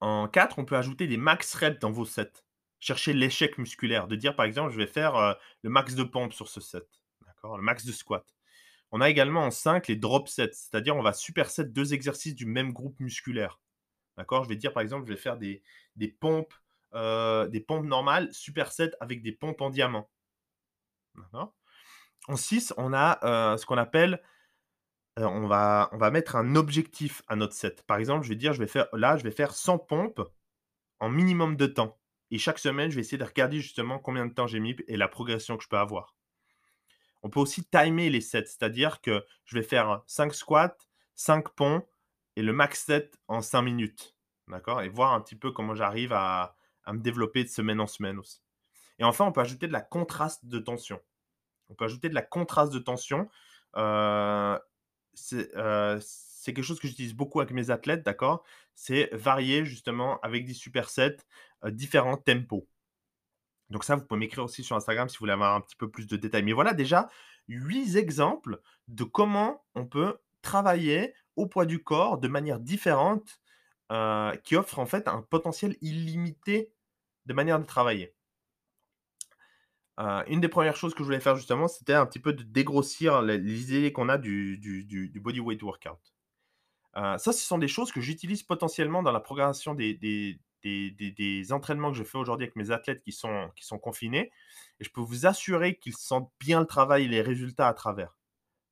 En 0.00 0.28
4, 0.28 0.58
on 0.58 0.64
peut 0.64 0.76
ajouter 0.76 1.06
des 1.06 1.16
max 1.16 1.54
reps 1.54 1.78
dans 1.78 1.90
vos 1.90 2.04
sets. 2.04 2.44
Chercher 2.78 3.14
l'échec 3.14 3.56
musculaire, 3.56 4.06
de 4.06 4.16
dire 4.16 4.36
par 4.36 4.44
exemple: 4.44 4.70
«Je 4.70 4.76
vais 4.76 4.86
faire, 4.86 5.36
le 5.62 5.70
max 5.70 5.94
de 5.94 6.04
pompes 6.04 6.34
sur 6.34 6.48
ce 6.48 6.60
set», 6.60 6.86
d'accord? 7.26 7.56
Le 7.56 7.62
max 7.62 7.86
de 7.86 7.92
squat. 7.92 8.34
On 8.92 9.00
a 9.00 9.08
également 9.08 9.44
en 9.44 9.50
5 9.50 9.88
les 9.88 9.96
drop 9.96 10.28
sets, 10.28 10.52
c'est-à-dire 10.52 10.94
on 10.94 11.02
va 11.02 11.12
superset 11.14 11.64
2 11.64 11.94
exercices 11.94 12.34
du 12.34 12.44
même 12.46 12.72
groupe 12.72 13.00
musculaire. 13.00 13.58
D'accord? 14.18 14.44
Je 14.44 14.48
vais 14.50 14.56
dire 14.56 14.72
par 14.72 14.82
exemple, 14.82 15.06
je 15.06 15.12
vais 15.14 15.18
faire 15.18 15.38
des 15.38 15.62
des 15.96 16.08
pompes, 16.08 16.54
des 16.92 17.64
pompes 17.66 17.86
normales 17.86 18.32
superset 18.32 18.92
avec 19.00 19.22
des 19.22 19.32
pompes 19.32 19.60
en 19.62 19.70
diamant. 19.70 20.10
En 22.28 22.36
6, 22.36 22.74
on 22.76 22.92
a, 22.92 23.56
ce 23.56 23.64
qu'on 23.64 23.78
appelle 23.78 24.22
Heu, 25.18 25.26
on 25.26 25.46
va 25.46 26.10
mettre 26.12 26.36
un 26.36 26.56
objectif 26.56 27.22
à 27.28 27.36
notre 27.36 27.54
set. 27.54 27.82
Par 27.86 27.98
exemple, 27.98 28.24
je 28.24 28.28
vais 28.30 28.36
dire, 28.36 28.52
je 28.52 28.58
vais 28.58 28.66
faire 28.66 28.86
là, 28.92 29.16
je 29.16 29.24
vais 29.24 29.30
faire 29.30 29.54
100 29.54 29.78
pompes 29.78 30.20
en 31.00 31.08
minimum 31.08 31.56
de 31.56 31.66
temps 31.66 31.98
et 32.30 32.38
chaque 32.38 32.58
semaine, 32.58 32.90
je 32.90 32.96
vais 32.96 33.02
essayer 33.02 33.18
de 33.18 33.24
regarder 33.24 33.60
justement 33.60 33.98
combien 33.98 34.26
de 34.26 34.32
temps 34.32 34.46
j'ai 34.46 34.60
mis 34.60 34.76
et 34.88 34.96
la 34.96 35.08
progression 35.08 35.56
que 35.56 35.62
je 35.62 35.68
peux 35.68 35.78
avoir. 35.78 36.16
On 37.22 37.30
peut 37.30 37.40
aussi 37.40 37.64
timer 37.64 38.10
les 38.10 38.20
sets, 38.20 38.46
c'est-à-dire 38.46 39.00
que 39.00 39.24
je 39.44 39.56
vais 39.56 39.62
faire 39.62 40.02
5 40.06 40.34
squats, 40.34 40.76
5 41.14 41.50
ponts 41.50 41.86
et 42.36 42.42
le 42.42 42.52
max 42.52 42.84
set 42.84 43.18
en 43.28 43.40
5 43.40 43.62
minutes. 43.62 44.16
D'accord? 44.48 44.82
Et 44.82 44.88
voir 44.88 45.12
un 45.12 45.20
petit 45.20 45.36
peu 45.36 45.50
comment 45.50 45.74
j'arrive 45.74 46.12
à, 46.12 46.56
à 46.84 46.92
me 46.92 47.00
développer 47.00 47.42
de 47.42 47.48
semaine 47.48 47.80
en 47.80 47.86
semaine 47.86 48.18
aussi. 48.18 48.42
Et 48.98 49.04
enfin, 49.04 49.24
on 49.24 49.32
peut 49.32 49.40
ajouter 49.40 49.66
de 49.66 49.72
la 49.72 49.80
contraste 49.80 50.46
de 50.46 50.58
tension. 50.58 51.00
On 51.68 51.74
peut 51.74 51.84
ajouter 51.84 52.08
de 52.08 52.14
la 52.14 52.22
contraste 52.22 52.72
de 52.72 52.78
tension. 52.78 53.28
Euh, 53.76 54.58
c'est 55.16 55.50
quelque 56.44 56.62
chose 56.62 56.78
que 56.78 56.86
j'utilise 56.86 57.14
beaucoup 57.14 57.40
avec 57.40 57.52
mes 57.52 57.70
athlètes, 57.70 58.04
d'accord? 58.04 58.44
C'est 58.74 59.08
varier 59.12 59.64
justement 59.64 60.20
avec 60.20 60.44
des 60.44 60.54
supersets 60.54 61.16
différents 61.64 62.16
tempos. 62.16 62.68
Donc 63.70 63.82
ça, 63.82 63.96
vous 63.96 64.04
pouvez 64.04 64.20
m'écrire 64.20 64.44
aussi 64.44 64.62
sur 64.62 64.76
Instagram 64.76 65.08
si 65.08 65.16
vous 65.16 65.20
voulez 65.20 65.32
avoir 65.32 65.56
un 65.56 65.60
petit 65.60 65.76
peu 65.76 65.90
plus 65.90 66.06
de 66.06 66.16
détails. 66.16 66.44
Mais 66.44 66.52
voilà 66.52 66.72
déjà 66.72 67.08
huit 67.48 67.96
exemples 67.96 68.60
de 68.88 69.04
comment 69.04 69.64
on 69.74 69.86
peut 69.86 70.18
travailler 70.42 71.14
au 71.34 71.46
poids 71.46 71.66
du 71.66 71.82
corps 71.82 72.18
de 72.18 72.28
manière 72.28 72.60
différente 72.60 73.40
qui 74.42 74.56
offre 74.56 74.78
en 74.78 74.86
fait 74.86 75.08
un 75.08 75.22
potentiel 75.22 75.76
illimité 75.80 76.72
de 77.26 77.32
manière 77.32 77.58
de 77.58 77.64
travailler. 77.64 78.15
Une 79.98 80.40
des 80.40 80.48
premières 80.48 80.76
choses 80.76 80.92
que 80.92 80.98
je 80.98 81.04
voulais 81.04 81.20
faire 81.20 81.36
justement, 81.36 81.68
c'était 81.68 81.94
un 81.94 82.04
petit 82.04 82.18
peu 82.18 82.34
de 82.34 82.42
dégrossir 82.42 83.22
les, 83.22 83.72
idées 83.74 83.92
qu'on 83.92 84.08
a 84.10 84.18
du, 84.18 84.58
du, 84.58 84.84
du, 84.84 85.20
bodyweight 85.20 85.62
workout. 85.62 85.98
Euh, 86.96 87.18
ça, 87.18 87.32
ce 87.32 87.44
sont 87.44 87.58
des 87.58 87.68
choses 87.68 87.92
que 87.92 88.00
j'utilise 88.00 88.42
potentiellement 88.42 89.02
dans 89.02 89.12
la 89.12 89.20
programmation 89.20 89.74
des, 89.74 90.38
entraînements 91.50 91.92
que 91.92 91.98
je 91.98 92.04
fais 92.04 92.18
aujourd'hui 92.18 92.44
avec 92.44 92.56
mes 92.56 92.70
athlètes 92.70 93.02
qui 93.02 93.12
sont, 93.12 93.50
qui 93.54 93.64
sont 93.64 93.78
confinés. 93.78 94.30
Et 94.80 94.84
je 94.84 94.90
peux 94.90 95.00
vous 95.00 95.26
assurer 95.26 95.76
qu'ils 95.76 95.96
sentent 95.96 96.32
bien 96.40 96.60
le 96.60 96.66
travail 96.66 97.04
et 97.04 97.08
les 97.08 97.22
résultats 97.22 97.68
à 97.68 97.74
travers. 97.74 98.16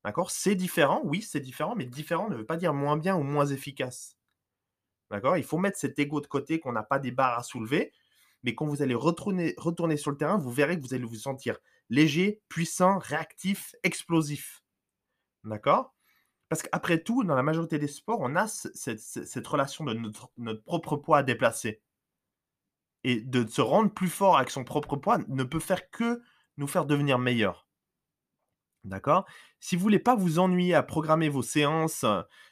D'accord? 0.04 0.30
C'est 0.30 0.54
différent, 0.54 1.00
oui, 1.04 1.22
c'est 1.22 1.40
différent, 1.40 1.74
mais 1.74 1.86
différent 1.86 2.28
ne 2.28 2.36
veut 2.36 2.46
pas 2.46 2.56
dire 2.56 2.74
moins 2.74 2.96
bien 2.96 3.16
ou 3.16 3.22
moins 3.22 3.46
efficace. 3.46 4.16
D'accord? 5.10 5.36
Il 5.36 5.44
faut 5.44 5.58
mettre 5.58 5.78
cet 5.78 5.98
ego 5.98 6.20
de 6.20 6.26
côté 6.26 6.60
qu'on 6.60 6.72
n'a 6.72 6.82
pas 6.82 6.98
des 6.98 7.10
barres 7.10 7.38
à 7.38 7.42
soulever 7.42 7.92
mais 8.44 8.54
quand 8.54 8.66
vous 8.66 8.82
allez 8.82 8.94
retourner, 8.94 9.54
sur 9.96 10.10
le 10.10 10.16
terrain, 10.16 10.36
vous 10.36 10.52
verrez 10.52 10.76
que 10.78 10.82
vous 10.82 10.94
allez 10.94 11.04
vous 11.04 11.16
sentir 11.16 11.56
léger, 11.88 12.42
puissant, 12.48 12.98
réactif, 12.98 13.74
explosif. 13.82 14.62
D'accord? 15.44 15.94
Parce 16.50 16.62
qu'après 16.62 17.02
tout, 17.02 17.24
dans 17.24 17.34
la 17.34 17.42
majorité 17.42 17.78
des 17.78 17.88
sports, 17.88 18.20
on 18.20 18.36
a 18.36 18.46
cette, 18.46 19.46
relation 19.46 19.84
de 19.84 19.94
notre, 19.94 20.30
propre 20.66 20.96
poids 20.96 21.18
à 21.18 21.22
déplacer. 21.22 21.80
Et 23.02 23.20
de 23.20 23.46
se 23.46 23.62
rendre 23.62 23.92
plus 23.92 24.08
fort 24.08 24.36
avec 24.36 24.50
son 24.50 24.64
propre 24.64 24.96
poids 24.96 25.18
ne 25.28 25.44
peut 25.44 25.60
faire 25.60 25.90
que 25.90 26.22
nous 26.58 26.66
faire 26.66 26.84
devenir 26.84 27.18
meilleurs. 27.18 27.66
D'accord? 28.84 29.24
Si 29.60 29.74
vous 29.74 29.82
voulez 29.82 29.98
pas 29.98 30.14
vous 30.14 30.38
ennuyer 30.38 30.74
à 30.74 30.82
programmer 30.82 31.30
vos 31.30 31.42
séances 31.42 32.04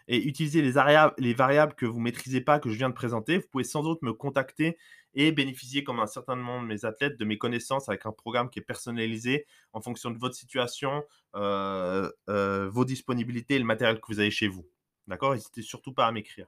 et 0.08 0.26
utiliser 0.26 0.62
les, 0.62 0.72
les 1.18 1.34
variables 1.34 1.74
que 1.74 1.84
vous 1.84 1.98
ne 1.98 2.04
maîtrisez 2.04 2.40
pas, 2.40 2.58
que 2.58 2.70
je 2.70 2.78
viens 2.78 2.88
de 2.88 2.94
présenter, 2.94 3.38
vous 3.38 3.48
pouvez 3.50 3.64
sans 3.64 3.82
doute 3.82 4.00
me 4.00 4.14
contacter 4.14 4.78
et 5.14 5.32
bénéficier, 5.32 5.84
comme 5.84 6.00
un 6.00 6.06
certain 6.06 6.36
nombre 6.36 6.62
de 6.62 6.66
mes 6.66 6.84
athlètes, 6.84 7.18
de 7.18 7.24
mes 7.24 7.38
connaissances 7.38 7.88
avec 7.88 8.06
un 8.06 8.12
programme 8.12 8.48
qui 8.50 8.58
est 8.58 8.62
personnalisé 8.62 9.46
en 9.72 9.80
fonction 9.80 10.10
de 10.10 10.18
votre 10.18 10.34
situation, 10.34 11.04
euh, 11.34 12.10
euh, 12.28 12.68
vos 12.70 12.84
disponibilités 12.84 13.56
et 13.56 13.58
le 13.58 13.64
matériel 13.64 14.00
que 14.00 14.06
vous 14.08 14.20
avez 14.20 14.30
chez 14.30 14.48
vous. 14.48 14.66
D'accord? 15.06 15.34
N'hésitez 15.34 15.62
surtout 15.62 15.92
pas 15.92 16.06
à 16.06 16.12
m'écrire. 16.12 16.46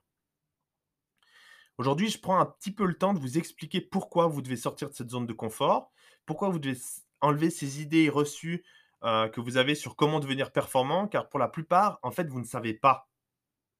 Aujourd'hui, 1.76 2.08
je 2.08 2.18
prends 2.18 2.38
un 2.38 2.46
petit 2.46 2.70
peu 2.70 2.86
le 2.86 2.94
temps 2.94 3.14
de 3.14 3.18
vous 3.18 3.36
expliquer 3.36 3.80
pourquoi 3.80 4.28
vous 4.28 4.42
devez 4.42 4.56
sortir 4.56 4.88
de 4.88 4.94
cette 4.94 5.10
zone 5.10 5.26
de 5.26 5.32
confort, 5.32 5.92
pourquoi 6.24 6.48
vous 6.48 6.60
devez 6.60 6.78
enlever 7.20 7.50
ces 7.50 7.82
idées 7.82 8.08
reçues 8.08 8.64
euh, 9.02 9.28
que 9.28 9.40
vous 9.40 9.56
avez 9.56 9.74
sur 9.74 9.96
comment 9.96 10.20
devenir 10.20 10.52
performant, 10.52 11.08
car 11.08 11.28
pour 11.28 11.40
la 11.40 11.48
plupart, 11.48 11.98
en 12.02 12.10
fait, 12.10 12.28
vous 12.28 12.40
ne 12.40 12.46
savez 12.46 12.74
pas. 12.74 13.10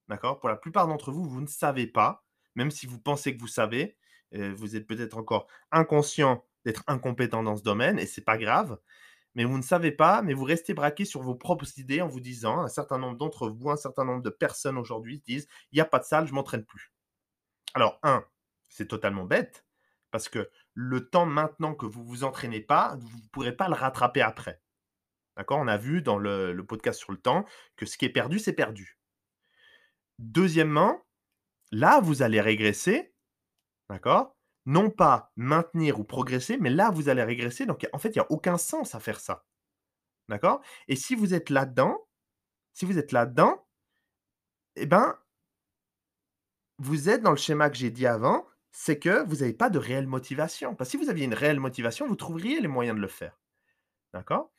D'accord? 0.09 0.39
Pour 0.39 0.49
la 0.49 0.55
plupart 0.55 0.87
d'entre 0.87 1.11
vous, 1.11 1.23
vous 1.23 1.41
ne 1.41 1.47
savez 1.47 1.87
pas, 1.87 2.23
même 2.53 2.69
si 2.69 2.85
vous 2.85 2.99
pensez 2.99 3.35
que 3.35 3.41
vous 3.41 3.47
savez, 3.47 3.95
vous 4.31 4.75
êtes 4.75 4.87
peut-être 4.87 5.17
encore 5.17 5.47
inconscient 5.71 6.45
d'être 6.65 6.83
incompétent 6.87 7.43
dans 7.43 7.55
ce 7.55 7.63
domaine 7.63 7.99
et 7.99 8.05
c'est 8.05 8.23
pas 8.23 8.37
grave. 8.37 8.77
Mais 9.35 9.43
vous 9.43 9.57
ne 9.57 9.63
savez 9.63 9.91
pas, 9.91 10.21
mais 10.21 10.33
vous 10.33 10.45
restez 10.45 10.73
braqué 10.73 11.03
sur 11.03 11.21
vos 11.21 11.35
propres 11.35 11.77
idées 11.77 12.01
en 12.01 12.07
vous 12.07 12.21
disant, 12.21 12.61
un 12.61 12.69
certain 12.69 12.97
nombre 12.97 13.17
d'entre 13.17 13.49
vous, 13.49 13.69
un 13.69 13.75
certain 13.75 14.05
nombre 14.05 14.21
de 14.21 14.29
personnes 14.29 14.77
aujourd'hui 14.77 15.19
disent, 15.19 15.47
il 15.71 15.75
n'y 15.75 15.81
a 15.81 15.85
pas 15.85 15.99
de 15.99 16.05
salle, 16.05 16.25
je 16.25 16.33
m'entraîne 16.33 16.63
plus. 16.63 16.93
Alors, 17.73 17.99
un, 18.01 18.25
c'est 18.69 18.87
totalement 18.87 19.25
bête, 19.25 19.65
parce 20.09 20.29
que 20.29 20.49
le 20.73 21.09
temps 21.09 21.25
maintenant 21.25 21.75
que 21.75 21.85
vous 21.85 22.05
vous 22.05 22.23
entraînez 22.23 22.61
pas, 22.61 22.95
vous 23.01 23.17
ne 23.17 23.27
pourrez 23.33 23.55
pas 23.55 23.67
le 23.67 23.73
rattraper 23.73 24.21
après. 24.21 24.61
D'accord? 25.35 25.59
On 25.59 25.67
a 25.67 25.75
vu 25.75 26.01
dans 26.01 26.17
le, 26.17 26.53
le, 26.53 26.65
podcast 26.65 26.97
sur 26.97 27.11
le 27.11 27.19
temps 27.19 27.45
que 27.75 27.85
ce 27.85 27.97
qui 27.97 28.05
est 28.05 28.09
perdu, 28.09 28.39
c'est 28.39 28.53
perdu. 28.53 28.97
Deuxièmement, 30.17 31.05
là, 31.71 31.99
vous 31.99 32.21
allez 32.21 32.39
régresser 32.39 33.13
D'accord? 33.89 34.35
Non 34.65 34.89
pas 34.89 35.31
maintenir 35.35 35.99
ou 35.99 36.03
progresser, 36.03 36.57
mais 36.57 36.69
là, 36.69 36.89
vous 36.89 37.09
allez 37.09 37.23
régresser. 37.23 37.65
Donc, 37.65 37.87
en 37.93 37.99
fait, 37.99 38.09
il 38.09 38.19
n'y 38.19 38.25
a 38.25 38.31
aucun 38.31 38.57
sens 38.57 38.95
à 38.95 38.99
faire 38.99 39.19
ça. 39.19 39.45
D'accord? 40.27 40.61
Et 40.87 40.95
si 40.95 41.15
vous 41.15 41.33
êtes 41.33 41.49
là-dedans, 41.49 42.07
si 42.73 42.85
vous 42.85 42.97
êtes 42.97 43.11
là-dedans, 43.11 43.67
eh 44.75 44.85
ben, 44.85 45.17
vous 46.79 47.09
êtes 47.09 47.21
dans 47.21 47.31
le 47.31 47.37
schéma 47.37 47.69
que 47.69 47.77
j'ai 47.77 47.91
dit 47.91 48.07
avant, 48.07 48.45
c'est 48.71 48.99
que 48.99 49.23
vous 49.27 49.37
n'avez 49.37 49.53
pas 49.53 49.69
de 49.69 49.79
réelle 49.79 50.07
motivation. 50.07 50.75
Parce 50.75 50.89
que 50.89 50.97
si 50.97 51.03
vous 51.03 51.09
aviez 51.09 51.25
une 51.25 51.33
réelle 51.33 51.59
motivation, 51.59 52.07
vous 52.07 52.15
trouveriez 52.15 52.59
les 52.59 52.67
moyens 52.67 52.97
de 52.97 53.01
le 53.01 53.07
faire. 53.07 53.39
D'accord? 54.13 54.51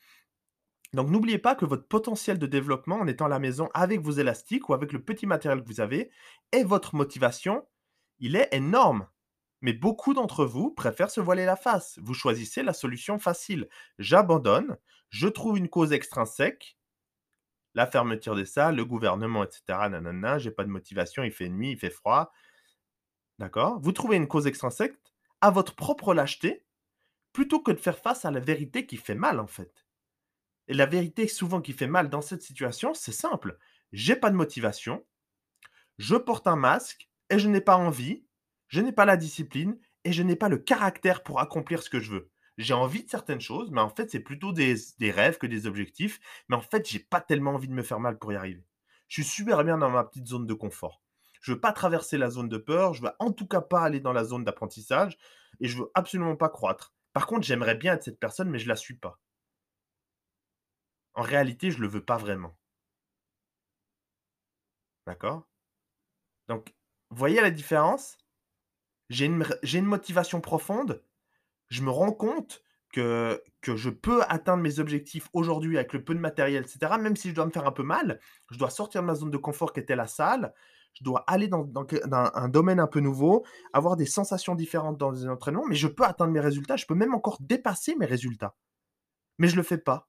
Donc 0.92 1.10
n'oubliez 1.10 1.38
pas 1.38 1.54
que 1.54 1.66
votre 1.66 1.86
potentiel 1.86 2.38
de 2.38 2.46
développement 2.46 2.96
en 2.96 3.06
étant 3.06 3.26
à 3.26 3.28
la 3.28 3.38
maison 3.38 3.68
avec 3.74 4.00
vos 4.00 4.12
élastiques 4.12 4.68
ou 4.68 4.74
avec 4.74 4.92
le 4.92 5.02
petit 5.02 5.26
matériel 5.26 5.62
que 5.62 5.68
vous 5.68 5.80
avez 5.80 6.10
et 6.52 6.64
votre 6.64 6.94
motivation, 6.94 7.66
il 8.18 8.36
est 8.36 8.48
énorme. 8.52 9.06
Mais 9.62 9.72
beaucoup 9.72 10.14
d'entre 10.14 10.44
vous 10.44 10.70
préfèrent 10.70 11.10
se 11.10 11.20
voiler 11.20 11.44
la 11.44 11.56
face. 11.56 11.98
Vous 12.02 12.14
choisissez 12.14 12.62
la 12.62 12.72
solution 12.72 13.18
facile. 13.18 13.68
J'abandonne, 13.98 14.76
je 15.10 15.28
trouve 15.28 15.58
une 15.58 15.68
cause 15.68 15.92
extrinsèque, 15.92 16.76
la 17.74 17.86
fermeture 17.86 18.36
des 18.36 18.46
salles, 18.46 18.76
le 18.76 18.84
gouvernement, 18.84 19.44
etc. 19.44 19.88
Nanana, 19.90 20.38
j'ai 20.38 20.50
pas 20.50 20.64
de 20.64 20.70
motivation, 20.70 21.22
il 21.22 21.32
fait 21.32 21.48
nuit, 21.48 21.72
il 21.72 21.78
fait 21.78 21.90
froid. 21.90 22.32
D'accord? 23.38 23.80
Vous 23.80 23.92
trouvez 23.92 24.16
une 24.16 24.28
cause 24.28 24.46
extrinsèque 24.46 24.96
à 25.40 25.50
votre 25.50 25.74
propre 25.74 26.14
lâcheté 26.14 26.64
plutôt 27.32 27.60
que 27.60 27.70
de 27.70 27.76
faire 27.76 27.98
face 27.98 28.24
à 28.24 28.30
la 28.30 28.40
vérité 28.40 28.86
qui 28.86 28.96
fait 28.96 29.14
mal 29.14 29.40
en 29.40 29.46
fait. 29.46 29.86
Et 30.68 30.74
la 30.74 30.86
vérité 30.86 31.28
souvent 31.28 31.60
qui 31.60 31.74
fait 31.74 31.86
mal 31.86 32.08
dans 32.08 32.22
cette 32.22 32.42
situation, 32.42 32.94
c'est 32.94 33.12
simple. 33.12 33.58
J'ai 33.92 34.16
pas 34.16 34.30
de 34.30 34.36
motivation, 34.36 35.04
je 35.98 36.16
porte 36.16 36.46
un 36.46 36.56
masque 36.56 37.10
et 37.30 37.38
je 37.38 37.48
n'ai 37.48 37.60
pas 37.60 37.76
envie 37.76 38.25
je 38.68 38.80
n'ai 38.80 38.92
pas 38.92 39.04
la 39.04 39.16
discipline 39.16 39.78
et 40.04 40.12
je 40.12 40.22
n'ai 40.22 40.36
pas 40.36 40.48
le 40.48 40.58
caractère 40.58 41.22
pour 41.22 41.40
accomplir 41.40 41.82
ce 41.82 41.90
que 41.90 42.00
je 42.00 42.12
veux. 42.12 42.30
J'ai 42.58 42.74
envie 42.74 43.04
de 43.04 43.10
certaines 43.10 43.40
choses, 43.40 43.70
mais 43.70 43.80
en 43.80 43.90
fait, 43.90 44.10
c'est 44.10 44.20
plutôt 44.20 44.52
des, 44.52 44.76
rêves 45.00 45.38
que 45.38 45.46
des 45.46 45.66
objectifs. 45.66 46.20
Mais 46.48 46.56
en 46.56 46.62
fait, 46.62 46.88
j'ai 46.88 47.00
pas 47.00 47.20
tellement 47.20 47.54
envie 47.54 47.68
de 47.68 47.74
me 47.74 47.82
faire 47.82 48.00
mal 48.00 48.18
pour 48.18 48.32
y 48.32 48.36
arriver. 48.36 48.64
Je 49.08 49.22
suis 49.22 49.30
super 49.30 49.62
bien 49.62 49.78
dans 49.78 49.90
ma 49.90 50.04
petite 50.04 50.26
zone 50.26 50.46
de 50.46 50.54
confort. 50.54 51.02
Je 51.42 51.52
veux 51.52 51.60
pas 51.60 51.72
traverser 51.72 52.18
la 52.18 52.30
zone 52.30 52.48
de 52.48 52.56
peur. 52.56 52.94
Je 52.94 53.02
veux 53.02 53.12
en 53.18 53.30
tout 53.30 53.46
cas 53.46 53.60
pas 53.60 53.82
aller 53.82 54.00
dans 54.00 54.12
la 54.12 54.24
zone 54.24 54.44
d'apprentissage. 54.44 55.18
Et 55.60 55.68
je 55.68 55.78
veux 55.78 55.90
absolument 55.94 56.36
pas 56.36 56.48
croître. 56.48 56.94
Par 57.12 57.26
contre, 57.26 57.46
j'aimerais 57.46 57.74
bien 57.74 57.94
être 57.94 58.04
cette 58.04 58.20
personne, 58.20 58.50
mais 58.50 58.58
je 58.58 58.68
la 58.68 58.76
suis 58.76 58.96
pas. 58.96 59.20
En 61.14 61.22
réalité, 61.22 61.70
je 61.70 61.80
le 61.80 61.88
veux 61.88 62.04
pas 62.04 62.16
vraiment. 62.16 62.56
D'accord? 65.06 65.46
Donc, 66.48 66.74
voyez 67.10 67.40
la 67.40 67.50
différence? 67.50 68.18
J'ai 69.08 69.26
une, 69.26 69.84
motivation 69.84 70.40
profonde, 70.40 71.02
je 71.68 71.82
me 71.82 71.90
rends 71.90 72.12
compte 72.12 72.62
que, 72.92 73.42
que 73.60 73.76
je 73.76 73.90
peux 73.90 74.22
atteindre 74.28 74.62
mes 74.62 74.78
objectifs 74.78 75.28
aujourd'hui 75.32 75.76
avec 75.76 75.92
le 75.92 76.04
peu 76.04 76.14
de 76.14 76.20
matériel, 76.20 76.64
etc. 76.64 76.92
Même 77.00 77.16
si 77.16 77.30
je 77.30 77.34
dois 77.34 77.46
me 77.46 77.50
faire 77.50 77.66
un 77.66 77.72
peu 77.72 77.82
mal, 77.82 78.20
je 78.50 78.58
dois 78.58 78.70
sortir 78.70 79.02
de 79.02 79.06
ma 79.06 79.14
zone 79.14 79.30
de 79.30 79.36
confort 79.36 79.72
qui 79.72 79.80
était 79.80 79.96
la 79.96 80.06
salle, 80.06 80.52
je 80.98 81.04
dois 81.04 81.24
aller 81.26 81.48
dans, 81.48 81.68
un 82.10 82.48
domaine 82.48 82.80
un 82.80 82.86
peu 82.86 83.00
nouveau, 83.00 83.44
avoir 83.72 83.96
des 83.96 84.06
sensations 84.06 84.54
différentes 84.54 84.96
dans 84.96 85.10
les 85.10 85.28
entraînements, 85.28 85.66
mais 85.66 85.74
je 85.74 85.88
peux 85.88 86.04
atteindre 86.04 86.32
mes 86.32 86.40
résultats, 86.40 86.76
je 86.76 86.86
peux 86.86 86.94
même 86.94 87.14
encore 87.14 87.38
dépasser 87.40 87.94
mes 87.96 88.06
résultats. 88.06 88.56
Mais 89.38 89.48
je 89.48 89.52
ne 89.52 89.58
le 89.58 89.62
fais 89.62 89.78
pas. 89.78 90.08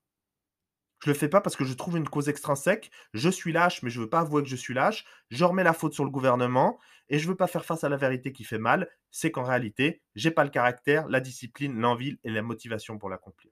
Je 1.04 1.10
le 1.10 1.16
fais 1.16 1.30
pas 1.30 1.42
parce 1.42 1.56
que 1.56 1.66
je 1.66 1.74
trouve 1.74 1.98
une 1.98 2.10
cause 2.10 2.28
extrinsèque. 2.28 2.90
Je 3.14 3.30
suis 3.30 3.52
lâche, 3.52 3.84
mais 3.84 3.90
je 3.90 4.02
veux 4.02 4.10
pas 4.10 4.22
avouer 4.22 4.42
que 4.42 4.50
je 4.50 4.56
suis 4.56 4.74
lâche. 4.74 5.06
Je 5.30 5.46
remets 5.46 5.64
la 5.64 5.74
faute 5.74 5.94
sur 5.94 6.04
le 6.04 6.10
gouvernement 6.10 6.80
et 7.10 7.20
je 7.20 7.28
veux 7.28 7.36
pas 7.36 7.48
faire 7.48 7.66
face 7.66 7.84
à 7.84 7.90
la 7.90 7.98
vérité 7.98 8.34
qui 8.34 8.44
fait 8.44 8.58
mal. 8.58 8.90
C'est 9.12 9.32
qu'en 9.32 9.44
réalité, 9.44 10.02
j'ai 10.16 10.32
pas 10.32 10.44
le 10.44 10.50
caractère, 10.50 11.08
la 11.08 11.20
discipline, 11.20 11.80
l'envie 11.80 12.18
et 12.24 12.32
la 12.32 12.42
motivation 12.42 12.98
pour 12.98 13.10
l'accomplir. 13.10 13.52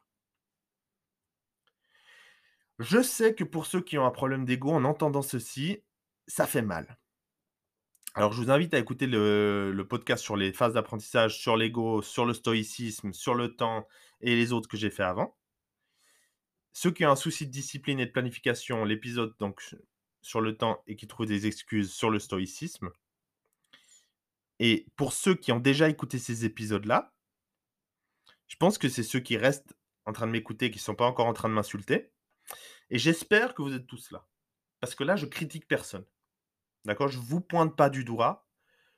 Je 2.79 3.01
sais 3.01 3.35
que 3.35 3.43
pour 3.43 3.67
ceux 3.67 3.81
qui 3.81 3.97
ont 3.97 4.05
un 4.05 4.11
problème 4.11 4.43
d'ego, 4.43 4.71
en 4.71 4.83
entendant 4.83 5.21
ceci, 5.21 5.83
ça 6.27 6.47
fait 6.47 6.61
mal. 6.61 6.97
Alors, 8.15 8.33
je 8.33 8.41
vous 8.41 8.49
invite 8.49 8.73
à 8.73 8.79
écouter 8.79 9.07
le 9.07 9.85
podcast 9.87 10.23
sur 10.23 10.35
les 10.35 10.51
phases 10.51 10.73
d'apprentissage, 10.73 11.37
sur 11.37 11.57
l'ego, 11.57 12.01
sur 12.01 12.25
le 12.25 12.33
stoïcisme, 12.33 13.13
sur 13.13 13.35
le 13.35 13.55
temps 13.55 13.87
et 14.21 14.35
les 14.35 14.51
autres 14.51 14.67
que 14.69 14.77
j'ai 14.77 14.89
fait 14.89 15.03
avant. 15.03 15.37
Ceux 16.77 16.91
qui 16.91 17.05
ont 17.05 17.09
un 17.09 17.15
souci 17.15 17.47
de 17.47 17.51
discipline 17.51 18.01
et 18.01 18.05
de 18.05 18.11
planification, 18.11 18.83
l'épisode 18.83 19.33
donc 19.39 19.61
sur 20.21 20.41
le 20.41 20.57
temps 20.57 20.83
et 20.87 20.97
qui 20.97 21.07
trouvent 21.07 21.25
des 21.25 21.47
excuses 21.47 21.93
sur 21.93 22.09
le 22.09 22.19
stoïcisme. 22.19 22.91
Et 24.59 24.85
pour 24.97 25.13
ceux 25.13 25.35
qui 25.35 25.53
ont 25.53 25.61
déjà 25.61 25.87
écouté 25.87 26.19
ces 26.19 26.43
épisodes-là, 26.43 27.13
je 28.47 28.57
pense 28.57 28.77
que 28.77 28.89
c'est 28.89 29.03
ceux 29.03 29.21
qui 29.21 29.37
restent 29.37 29.73
en 30.03 30.11
train 30.11 30.27
de 30.27 30.33
m'écouter, 30.33 30.69
qui 30.69 30.79
ne 30.79 30.81
sont 30.81 30.95
pas 30.95 31.07
encore 31.07 31.27
en 31.27 31.33
train 31.33 31.47
de 31.47 31.53
m'insulter. 31.53 32.11
Et 32.89 32.99
j'espère 32.99 33.55
que 33.55 33.61
vous 33.61 33.73
êtes 33.73 33.87
tous 33.87 34.11
là. 34.11 34.27
Parce 34.81 34.95
que 34.95 35.05
là, 35.05 35.15
je 35.15 35.27
critique 35.27 35.69
personne. 35.69 36.05
D'accord? 36.83 37.07
Je 37.07 37.19
ne 37.19 37.23
vous 37.23 37.39
pointe 37.39 37.77
pas 37.77 37.89
du 37.89 38.03
doigt. 38.03 38.49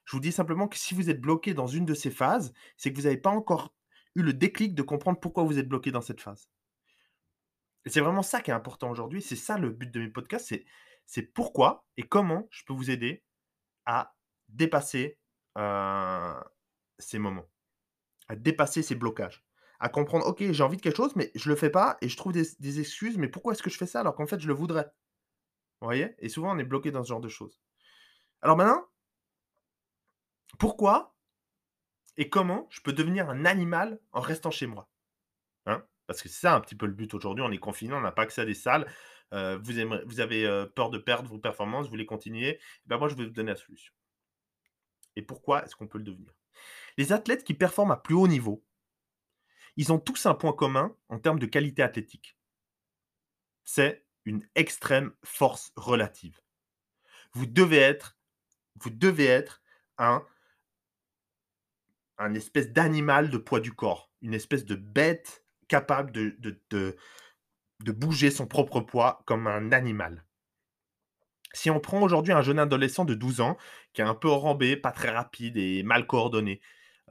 Je 0.04 0.16
vous 0.16 0.20
dis 0.20 0.32
simplement 0.32 0.68
que 0.68 0.80
si 0.80 0.96
vous 0.96 1.12
êtes 1.12 1.22
bloqué 1.22 1.54
dans 1.54 1.68
une 1.68 1.86
de 1.86 1.94
ces 1.94 2.10
phases, 2.10 2.56
c'est 2.76 2.92
que 2.92 2.98
vous 2.98 3.04
n'avez 3.04 3.18
pas 3.18 3.30
encore 3.30 3.76
eu 4.16 4.24
le 4.24 4.34
déclic 4.34 4.74
de 4.74 4.82
comprendre 4.82 5.20
pourquoi 5.20 5.44
vous 5.44 5.60
êtes 5.60 5.70
bloqué 5.70 5.92
dans 5.92 6.02
cette 6.02 6.22
phase. 6.22 6.50
C'est 7.86 8.02
vraiment 8.02 8.24
ça 8.24 8.42
qui 8.42 8.52
est 8.52 8.54
important 8.54 8.90
aujourd'hui. 8.90 9.22
C'est 9.22 9.36
ça 9.36 9.58
le 9.58 9.70
but 9.70 9.92
de 9.92 10.00
mes 10.00 10.10
podcasts. 10.10 10.54
C'est, 11.06 11.22
pourquoi 11.22 11.86
et 11.96 12.04
comment 12.04 12.48
je 12.52 12.64
peux 12.66 12.74
vous 12.74 12.90
aider 12.90 13.24
à 13.86 14.16
dépasser 14.50 15.18
euh, 15.58 16.40
ces 17.00 17.20
moments, 17.20 17.50
à 18.28 18.36
dépasser 18.36 18.82
ces 18.82 18.96
blocages, 18.96 19.46
à 19.80 19.90
comprendre, 19.90 20.26
ok, 20.26 20.52
j'ai 20.52 20.64
envie 20.64 20.78
de 20.78 20.82
quelque 20.82 20.98
chose, 20.98 21.16
mais 21.16 21.32
je 21.36 21.50
le 21.50 21.56
fais 21.56 21.70
pas 21.70 21.98
et 22.02 22.10
je 22.10 22.18
trouve 22.18 22.34
des, 22.34 22.80
excuses, 22.80 23.18
mais 23.18 23.28
pourquoi 23.28 23.54
est-ce 23.54 23.64
que 23.64 23.70
je 23.70 23.78
fais 23.78 23.86
ça 23.86 24.02
alors 24.02 24.16
qu'en 24.16 24.28
fait 24.28 24.40
je 24.40 24.48
le 24.48 24.54
voudrais? 24.54 24.92
Vous 25.82 25.88
voyez? 25.88 26.16
Et 26.20 26.30
souvent 26.30 26.56
on 26.56 26.60
est 26.60 26.64
bloqué 26.64 26.92
dans 26.92 27.04
ce 27.04 27.10
genre 27.10 27.22
de 27.22 27.30
choses. 27.30 27.62
Alors 28.42 28.58
maintenant, 28.58 28.86
pourquoi 30.60 31.16
et 32.18 32.30
comment 32.30 32.68
je 32.70 32.82
peux 32.82 32.94
devenir 32.94 33.30
un 33.30 33.46
animal 33.46 34.00
en 34.12 34.22
restant 34.22 34.52
chez 34.52 34.66
moi? 34.66 34.90
Parce 36.08 36.22
que 36.22 36.30
c'est 36.30 36.42
ça 36.42 36.56
un 36.56 36.62
petit 36.62 36.76
peu 36.76 36.86
le 36.86 36.94
but 36.94 37.14
aujourd'hui, 37.14 37.44
on 37.46 37.52
est 37.52 37.58
confiné, 37.58 37.94
on 37.94 38.02
n'a 38.02 38.12
pas 38.12 38.24
accès 38.24 38.42
à 38.42 38.46
des 38.46 38.54
salles, 38.54 38.88
euh, 39.34 39.60
vous, 39.62 40.20
avez 40.20 40.46
euh, 40.46 40.66
peur 40.66 40.90
de 40.90 40.98
perdre 40.98 41.30
vos 41.30 41.38
performances, 41.38 41.86
vous 41.86 41.92
voulez 41.92 42.06
continuer, 42.06 42.60
ben 42.86 42.98
moi 42.98 43.10
je 43.10 43.16
vais 43.16 43.26
vous 43.26 43.32
donner 43.32 43.52
la 43.52 43.58
solution. 43.58 43.94
Et 45.18 45.22
pourquoi 45.22 45.64
est-ce 45.64 45.76
qu'on 45.76 45.88
peut 45.88 45.98
le 45.98 46.06
devenir? 46.06 46.34
Les 46.98 47.12
athlètes 47.12 47.44
qui 47.44 47.54
performent 47.54 47.92
à 47.92 47.98
plus 47.98 48.16
haut 48.16 48.28
niveau, 48.28 48.64
ils 49.76 49.92
ont 49.92 50.00
tous 50.00 50.26
un 50.26 50.34
point 50.34 50.54
commun 50.54 50.96
en 51.10 51.20
termes 51.20 51.40
de 51.40 51.46
qualité 51.46 51.84
athlétique. 51.84 52.38
C'est 53.64 54.06
une 54.26 54.48
extrême 54.56 55.14
force 55.24 55.72
relative. 55.76 56.40
Vous 57.34 57.46
devez 57.46 57.78
être, 57.78 58.18
vous 58.76 58.90
devez 58.90 59.26
être 59.26 59.62
un 59.98 60.26
un 62.18 62.34
espèce 62.34 62.72
d'animal 62.72 63.30
de 63.30 63.38
poids 63.38 63.60
du 63.60 63.74
corps, 63.74 64.12
une 64.22 64.34
espèce 64.34 64.66
de 64.66 64.76
bête 64.76 65.46
capable 65.68 66.12
de, 66.12 66.38
de, 66.70 67.92
bouger 67.92 68.32
son 68.32 68.48
propre 68.48 68.82
poids 68.82 69.22
comme 69.26 69.48
un 69.48 69.72
animal. 69.72 70.26
Si 71.54 71.70
on 71.70 71.80
prend 71.80 72.02
aujourd'hui 72.02 72.34
un 72.34 72.42
jeune 72.42 72.60
adolescent 72.60 73.06
de 73.06 73.14
12 73.14 73.42
ans, 73.42 73.58
qui 73.94 74.02
est 74.02 74.06
un 74.06 74.16
peu 74.16 74.30
enrambé, 74.30 74.78
pas 74.78 74.92
très 74.92 75.10
rapide 75.10 75.58
et 75.58 75.84
mal 75.84 76.06
coordonné, 76.06 76.62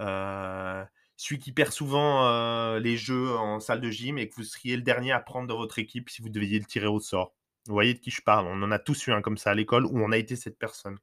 euh, 0.00 0.84
celui 1.16 1.40
qui 1.40 1.52
perd 1.52 1.72
souvent 1.72 2.26
euh, 2.26 2.78
les 2.78 2.96
jeux 2.96 3.36
en 3.36 3.60
salle 3.60 3.80
de 3.80 3.90
gym 3.90 4.18
et 4.18 4.28
que 4.28 4.34
vous 4.36 4.44
seriez 4.44 4.76
le 4.76 4.82
dernier 4.82 5.12
à 5.12 5.20
prendre 5.20 5.48
dans 5.48 5.56
votre 5.56 5.78
équipe 5.78 6.10
si 6.10 6.22
vous 6.22 6.28
deviez 6.28 6.58
le 6.58 6.66
tirer 6.66 6.86
au 6.86 7.00
sort. 7.00 7.34
Vous 7.66 7.72
voyez 7.72 7.94
de 7.94 7.98
qui 7.98 8.10
je 8.10 8.22
parle 8.22 8.46
On 8.46 8.62
en 8.62 8.70
a 8.70 8.78
tous 8.78 9.06
eu 9.06 9.12
un 9.12 9.22
comme 9.22 9.38
ça 9.38 9.50
à 9.50 9.54
l'école 9.54 9.86
où 9.86 9.98
on 9.98 10.12
a 10.12 10.18
été 10.18 10.36
cette 10.36 10.58
personne. 10.58 10.98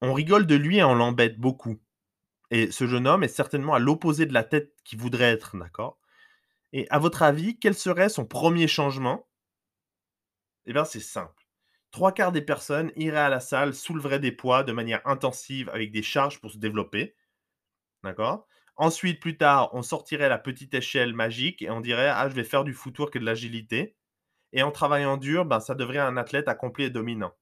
On 0.00 0.12
rigole 0.12 0.46
de 0.46 0.54
lui 0.54 0.78
et 0.78 0.84
on 0.84 0.94
l'embête 0.94 1.38
beaucoup. 1.38 1.80
Et 2.52 2.70
ce 2.70 2.86
jeune 2.86 3.08
homme 3.08 3.24
est 3.24 3.28
certainement 3.28 3.74
à 3.74 3.80
l'opposé 3.80 4.26
de 4.26 4.32
la 4.32 4.44
tête 4.44 4.76
qu'il 4.84 5.00
voudrait 5.00 5.32
être, 5.32 5.56
d'accord? 5.58 5.98
Et 6.72 6.86
à 6.90 6.98
votre 7.00 7.22
avis, 7.22 7.58
quel 7.58 7.74
serait 7.74 8.08
son 8.10 8.26
premier 8.26 8.68
changement? 8.68 9.28
Eh 10.66 10.72
bien, 10.72 10.84
c'est 10.84 11.00
simple. 11.00 11.46
Trois 11.92 12.12
quarts 12.12 12.32
des 12.32 12.42
personnes 12.42 12.92
iraient 12.96 13.18
à 13.18 13.28
la 13.28 13.40
salle, 13.40 13.74
souleveraient 13.74 14.18
des 14.20 14.32
poids 14.32 14.64
de 14.64 14.72
manière 14.72 15.06
intensive 15.06 15.68
avec 15.70 15.92
des 15.92 16.02
charges 16.02 16.40
pour 16.40 16.50
se 16.50 16.58
développer. 16.58 17.14
Ensuite, 18.76 19.18
plus 19.18 19.38
tard, 19.38 19.70
on 19.74 19.80
sortirait 19.80 20.28
la 20.28 20.36
petite 20.36 20.74
échelle 20.74 21.14
magique 21.14 21.62
et 21.62 21.70
on 21.70 21.80
dirait 21.80 22.10
Ah, 22.10 22.28
je 22.28 22.34
vais 22.34 22.44
faire 22.44 22.64
du 22.64 22.74
footwork 22.74 23.16
et 23.16 23.18
de 23.18 23.24
l'agilité. 23.24 23.96
Et 24.52 24.62
en 24.62 24.72
travaillant 24.72 25.16
dur, 25.18 25.46
ben, 25.46 25.60
ça 25.60 25.74
devrait 25.76 25.98
un 26.00 26.16
athlète 26.18 26.48
accompli 26.48 26.84
et 26.84 26.90
dominant. 26.90 27.34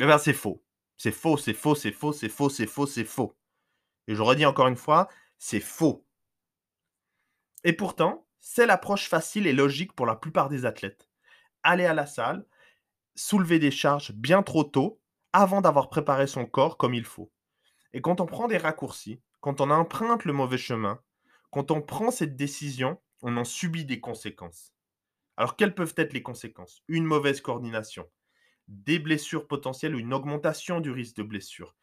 Eh 0.00 0.06
bien, 0.06 0.18
c'est 0.18 0.32
faux. 0.32 0.64
C'est 0.96 1.12
faux, 1.12 1.36
c'est 1.36 1.52
faux, 1.54 1.74
c'est 1.76 1.92
faux, 1.92 2.12
c'est 2.12 2.28
faux, 2.28 2.48
c'est 2.48 2.66
faux, 2.66 2.86
c'est 2.86 3.04
faux. 3.04 3.37
Et 4.08 4.16
je 4.16 4.22
redis 4.22 4.46
encore 4.46 4.66
une 4.66 4.76
fois, 4.76 5.08
c'est 5.38 5.60
faux. 5.60 6.04
Et 7.62 7.72
pourtant, 7.72 8.26
c'est 8.40 8.66
l'approche 8.66 9.08
facile 9.08 9.46
et 9.46 9.52
logique 9.52 9.92
pour 9.92 10.06
la 10.06 10.16
plupart 10.16 10.48
des 10.48 10.64
athlètes. 10.64 11.08
Aller 11.62 11.84
à 11.84 11.94
la 11.94 12.06
salle, 12.06 12.46
soulever 13.14 13.58
des 13.58 13.70
charges 13.70 14.12
bien 14.12 14.42
trop 14.42 14.64
tôt 14.64 15.00
avant 15.32 15.60
d'avoir 15.60 15.90
préparé 15.90 16.26
son 16.26 16.46
corps 16.46 16.78
comme 16.78 16.94
il 16.94 17.04
faut. 17.04 17.30
Et 17.92 18.00
quand 18.00 18.20
on 18.20 18.26
prend 18.26 18.48
des 18.48 18.58
raccourcis, 18.58 19.20
quand 19.40 19.60
on 19.60 19.70
emprunte 19.70 20.24
le 20.24 20.32
mauvais 20.32 20.58
chemin, 20.58 21.00
quand 21.50 21.70
on 21.70 21.82
prend 21.82 22.10
cette 22.10 22.36
décision, 22.36 23.00
on 23.22 23.36
en 23.36 23.44
subit 23.44 23.84
des 23.84 24.00
conséquences. 24.00 24.74
Alors 25.36 25.56
quelles 25.56 25.74
peuvent 25.74 25.94
être 25.96 26.12
les 26.12 26.22
conséquences? 26.22 26.82
Une 26.88 27.04
mauvaise 27.04 27.40
coordination, 27.40 28.08
des 28.68 28.98
blessures 28.98 29.46
potentielles 29.46 29.94
ou 29.94 29.98
une 29.98 30.14
augmentation 30.14 30.80
du 30.80 30.90
risque 30.90 31.16
de 31.16 31.22
blessure, 31.22 31.76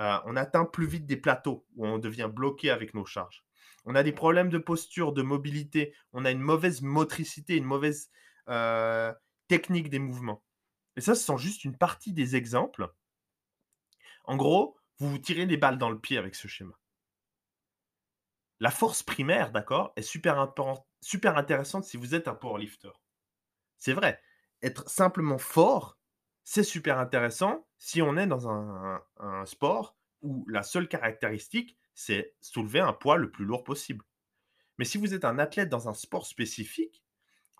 euh, 0.00 0.18
on 0.24 0.36
atteint 0.36 0.64
plus 0.64 0.86
vite 0.86 1.06
des 1.06 1.16
plateaux 1.16 1.66
où 1.76 1.86
on 1.86 1.98
devient 1.98 2.30
bloqué 2.32 2.70
avec 2.70 2.94
nos 2.94 3.04
charges. 3.04 3.44
On 3.84 3.94
a 3.94 4.02
des 4.02 4.12
problèmes 4.12 4.48
de 4.48 4.58
posture, 4.58 5.12
de 5.12 5.22
mobilité, 5.22 5.94
on 6.12 6.24
a 6.24 6.30
une 6.30 6.40
mauvaise 6.40 6.82
motricité, 6.82 7.56
une 7.56 7.64
mauvaise 7.64 8.10
euh, 8.48 9.12
technique 9.48 9.90
des 9.90 9.98
mouvements. 9.98 10.42
Et 10.96 11.00
ça, 11.00 11.14
ce 11.14 11.24
sont 11.24 11.36
juste 11.36 11.64
une 11.64 11.76
partie 11.76 12.12
des 12.12 12.36
exemples. 12.36 12.92
En 14.24 14.36
gros, 14.36 14.76
vous 14.98 15.10
vous 15.10 15.18
tirez 15.18 15.46
des 15.46 15.56
balles 15.56 15.78
dans 15.78 15.90
le 15.90 15.98
pied 15.98 16.16
avec 16.16 16.34
ce 16.34 16.48
schéma. 16.48 16.78
La 18.60 18.70
force 18.70 19.02
primaire, 19.02 19.50
d'accord, 19.50 19.92
est 19.96 20.02
super, 20.02 20.52
super 21.00 21.36
intéressante 21.36 21.84
si 21.84 21.96
vous 21.96 22.14
êtes 22.14 22.28
un 22.28 22.34
powerlifter. 22.34 22.92
C'est 23.78 23.94
vrai, 23.94 24.22
être 24.62 24.88
simplement 24.88 25.38
fort, 25.38 25.98
c'est 26.44 26.62
super 26.62 26.98
intéressant 26.98 27.66
si 27.84 28.00
on 28.00 28.16
est 28.16 28.28
dans 28.28 28.48
un, 28.48 29.02
sport 29.44 29.96
où 30.22 30.46
la 30.48 30.62
seule 30.62 30.86
caractéristique, 30.86 31.76
c'est 31.94 32.32
soulever 32.40 32.78
un 32.78 32.92
poids 32.92 33.16
le 33.16 33.28
plus 33.28 33.44
lourd 33.44 33.64
possible. 33.64 34.04
Mais 34.78 34.84
si 34.84 34.98
vous 34.98 35.14
êtes 35.14 35.24
un 35.24 35.40
athlète 35.40 35.68
dans 35.68 35.88
un 35.88 35.92
sport 35.92 36.24
spécifique, 36.24 37.02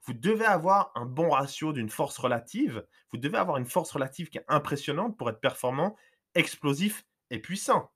vous 0.05 0.13
devez 0.13 0.45
avoir 0.45 0.93
un 0.95 1.07
bon 1.07 1.31
ratio 1.31 1.73
d'une 1.73 1.89
force 1.89 2.19
relative. 2.19 2.87
Vous 3.11 3.19
devez 3.19 3.37
avoir 3.37 3.57
une 3.57 3.67
force 3.67 3.91
relative 3.91 4.29
qui 4.29 4.39
est 4.39 4.45
impressionnante 4.47 5.19
pour 5.19 5.29
être 5.29 5.41
performant, 5.41 5.97
explosif 6.37 7.05
et 7.31 7.41
puissant. 7.41 7.91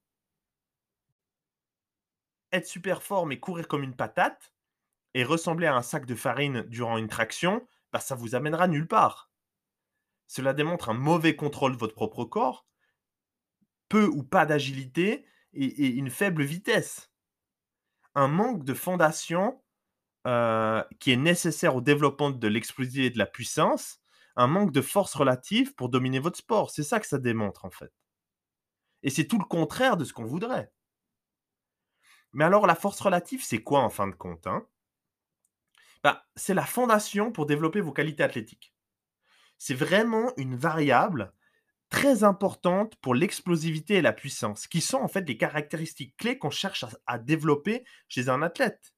Être 2.51 2.67
super 2.67 3.05
fort 3.05 3.27
mais 3.27 3.39
courir 3.39 3.69
comme 3.69 3.85
une 3.85 3.95
patate 3.95 4.53
et 5.15 5.23
ressembler 5.23 5.69
à 5.69 5.77
un 5.77 5.83
sac 5.83 6.07
de 6.07 6.17
farine 6.17 6.63
durant 6.63 6.99
une 6.99 7.09
traction, 7.09 7.65
bah, 7.93 8.01
ça 8.01 8.17
vous 8.17 8.35
amènera 8.35 8.67
nulle 8.67 8.89
part. 8.89 9.31
Cela 10.27 10.53
démontre 10.53 10.89
un 10.89 10.95
mauvais 10.95 11.37
contrôle 11.37 11.73
de 11.73 11.79
votre 11.79 11.95
propre 11.95 12.25
corps, 12.25 12.67
peu 13.89 14.07
ou 14.07 14.23
pas 14.23 14.47
d'agilité 14.47 15.27
et, 15.53 15.89
une 15.89 16.11
faible 16.11 16.43
vitesse. 16.43 17.11
Un 18.15 18.29
manque 18.29 18.65
de 18.65 18.75
fondation 18.75 19.63
euh, 20.27 20.83
qui 20.99 21.13
est 21.13 21.17
nécessaire 21.17 21.77
au 21.77 21.81
développement 21.81 22.31
de 22.31 22.49
l'explosivité 22.49 23.07
et 23.07 23.11
de 23.11 23.19
la 23.19 23.27
puissance, 23.27 24.01
un 24.35 24.49
manque 24.49 24.73
de 24.73 24.83
force 24.83 25.15
relative 25.15 25.75
pour 25.75 25.89
dominer 25.89 26.19
votre 26.19 26.39
sport. 26.39 26.71
C'est 26.71 26.83
ça 26.83 27.01
que 27.01 27.07
ça 27.07 27.19
démontre 27.19 27.65
en 27.65 27.71
fait. 27.71 27.93
Et 29.03 29.11
c'est 29.11 29.27
tout 29.27 29.39
le 29.39 29.45
contraire 29.45 29.97
de 29.97 30.05
ce 30.05 30.13
qu'on 30.13 30.25
voudrait. 30.25 30.73
Mais 32.33 32.45
alors 32.45 32.67
la 32.67 32.75
force 32.75 33.01
relative, 33.01 33.45
c'est 33.45 33.63
quoi 33.63 33.81
en 33.81 33.91
fin 33.91 34.09
de 34.09 34.15
compte 34.15 34.47
hein? 34.47 34.67
Bah, 36.03 36.27
C'est 36.37 36.55
la 36.55 36.67
fondation 36.67 37.33
pour 37.33 37.47
développer 37.47 37.81
vos 37.81 37.93
qualités 37.93 38.23
athlétiques 38.23 38.76
c'est 39.59 39.75
vraiment 39.75 40.33
une 40.37 40.57
variable 40.57 41.33
très 41.89 42.25
importante 42.25 42.97
pour 42.97 43.15
l'explosivité 43.15 43.95
et 43.95 44.03
la 44.03 44.13
puissance, 44.13 44.67
qui 44.67 44.81
sont 44.81 44.99
en 44.99 45.09
fait 45.09 45.23
des 45.23 45.37
caractéristiques 45.37 46.17
clés 46.17 46.39
qu'on 46.39 46.51
cherche 46.51 46.85
à, 47.07 47.19
développer 47.19 47.85
chez 48.09 48.29
un 48.29 48.43
athlète. 48.43 48.95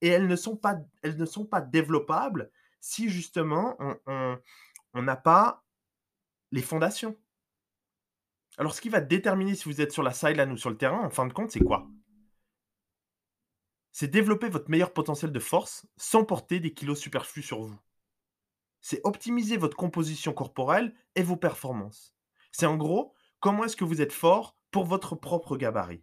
Et 0.00 0.08
elles 0.08 0.26
ne 0.26 0.36
sont 0.36 0.56
pas, 0.56 0.76
elles 1.02 1.16
ne 1.16 1.26
sont 1.26 1.46
pas 1.46 1.60
développables 1.60 2.50
si 2.80 3.08
justement 3.10 3.76
on 4.06 5.02
n'a 5.02 5.16
pas 5.16 5.64
les 6.52 6.62
fondations. 6.62 7.16
Alors 8.58 8.74
ce 8.74 8.80
qui 8.80 8.88
va 8.88 9.00
déterminer 9.00 9.54
si 9.54 9.64
vous 9.64 9.80
êtes 9.80 9.92
sur 9.92 10.02
la 10.02 10.12
sideline 10.12 10.50
ou 10.52 10.56
sur 10.56 10.70
le 10.70 10.76
terrain, 10.76 11.04
en 11.04 11.10
fin 11.10 11.26
de 11.26 11.32
compte, 11.32 11.50
c'est 11.50 11.60
quoi? 11.60 11.88
C'est 13.92 14.08
développer 14.08 14.48
votre 14.48 14.70
meilleur 14.70 14.92
potentiel 14.92 15.32
de 15.32 15.40
force 15.40 15.86
sans 15.96 16.24
porter 16.24 16.60
des 16.60 16.72
kilos 16.72 16.98
superflus 16.98 17.42
sur 17.42 17.62
vous 17.62 17.78
c'est 18.80 19.00
optimiser 19.04 19.56
votre 19.56 19.76
composition 19.76 20.32
corporelle 20.32 20.94
et 21.14 21.22
vos 21.22 21.36
performances. 21.36 22.14
C'est 22.52 22.66
en 22.66 22.76
gros 22.76 23.14
comment 23.40 23.64
est-ce 23.64 23.76
que 23.76 23.84
vous 23.84 24.00
êtes 24.00 24.12
fort 24.12 24.58
pour 24.70 24.84
votre 24.84 25.14
propre 25.16 25.56
gabarit? 25.56 26.02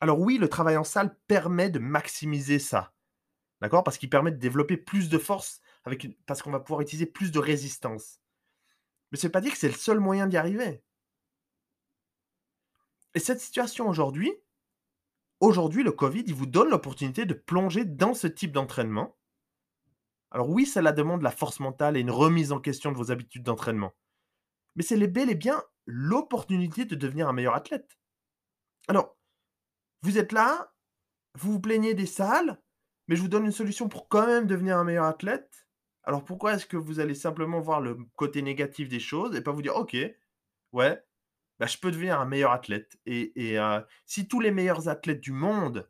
Alors 0.00 0.20
oui, 0.20 0.38
le 0.38 0.48
travail 0.48 0.76
en 0.76 0.84
salle 0.84 1.18
permet 1.26 1.70
de 1.70 1.78
maximiser 1.78 2.58
ça. 2.58 2.94
D'accord? 3.60 3.84
Parce 3.84 3.96
qu'il 3.96 4.10
permet 4.10 4.32
de 4.32 4.36
développer 4.36 4.76
plus 4.76 5.08
de 5.08 5.18
force 5.18 5.60
parce 6.26 6.42
qu'on 6.42 6.50
va 6.50 6.60
pouvoir 6.60 6.80
utiliser 6.80 7.06
plus 7.06 7.30
de 7.30 7.38
résistance. 7.38 8.20
Mais 9.10 9.18
ça 9.18 9.28
veut 9.28 9.32
pas 9.32 9.40
dire 9.40 9.52
que 9.52 9.58
c'est 9.58 9.68
le 9.68 9.74
seul 9.74 10.00
moyen 10.00 10.26
d'y 10.26 10.36
arriver. 10.36 10.82
Et 13.14 13.18
cette 13.18 13.40
situation 13.40 13.88
aujourd'hui 13.88 14.32
aujourd'hui, 15.40 15.82
le 15.82 15.92
covid, 15.92 16.24
il 16.26 16.34
vous 16.34 16.46
donne 16.46 16.70
l'opportunité 16.70 17.26
de 17.26 17.34
plonger 17.34 17.84
dans 17.84 18.14
ce 18.14 18.26
type 18.26 18.52
d'entraînement. 18.52 19.15
Alors 20.36 20.50
oui, 20.50 20.66
cela 20.66 20.92
demande 20.92 21.22
la 21.22 21.30
force 21.30 21.60
mentale 21.60 21.96
et 21.96 22.00
une 22.00 22.10
remise 22.10 22.52
en 22.52 22.60
question 22.60 22.92
de 22.92 22.96
vos 22.98 23.10
habitudes 23.10 23.42
d'entraînement. 23.42 23.94
Mais 24.74 24.82
c'est 24.82 24.98
bel 25.06 25.30
et 25.30 25.34
bien 25.34 25.62
l'opportunité 25.86 26.84
de 26.84 26.94
devenir 26.94 27.26
un 27.26 27.32
meilleur 27.32 27.54
athlète. 27.54 27.96
Alors, 28.86 29.16
vous 30.02 30.18
êtes 30.18 30.32
là, 30.32 30.74
vous 31.38 31.52
vous 31.52 31.60
plaignez 31.60 31.94
des 31.94 32.04
salles, 32.04 32.60
mais 33.08 33.16
je 33.16 33.22
vous 33.22 33.28
donne 33.28 33.46
une 33.46 33.50
solution 33.50 33.88
pour 33.88 34.10
quand 34.10 34.26
même 34.26 34.46
devenir 34.46 34.76
un 34.76 34.84
meilleur 34.84 35.06
athlète. 35.06 35.66
Alors 36.04 36.22
pourquoi 36.22 36.52
est-ce 36.52 36.66
que 36.66 36.76
vous 36.76 37.00
allez 37.00 37.14
simplement 37.14 37.62
voir 37.62 37.80
le 37.80 37.96
côté 38.14 38.42
négatif 38.42 38.90
des 38.90 39.00
choses 39.00 39.34
et 39.34 39.40
pas 39.40 39.52
vous 39.52 39.62
dire, 39.62 39.76
ok, 39.76 39.96
ouais, 40.72 41.02
bah, 41.58 41.66
je 41.66 41.78
peux 41.78 41.90
devenir 41.90 42.20
un 42.20 42.26
meilleur 42.26 42.52
athlète. 42.52 42.98
Et, 43.06 43.58
euh, 43.58 43.80
si 44.04 44.28
tous 44.28 44.40
les 44.40 44.50
meilleurs 44.50 44.90
athlètes 44.90 45.22
du 45.22 45.32
monde, 45.32 45.88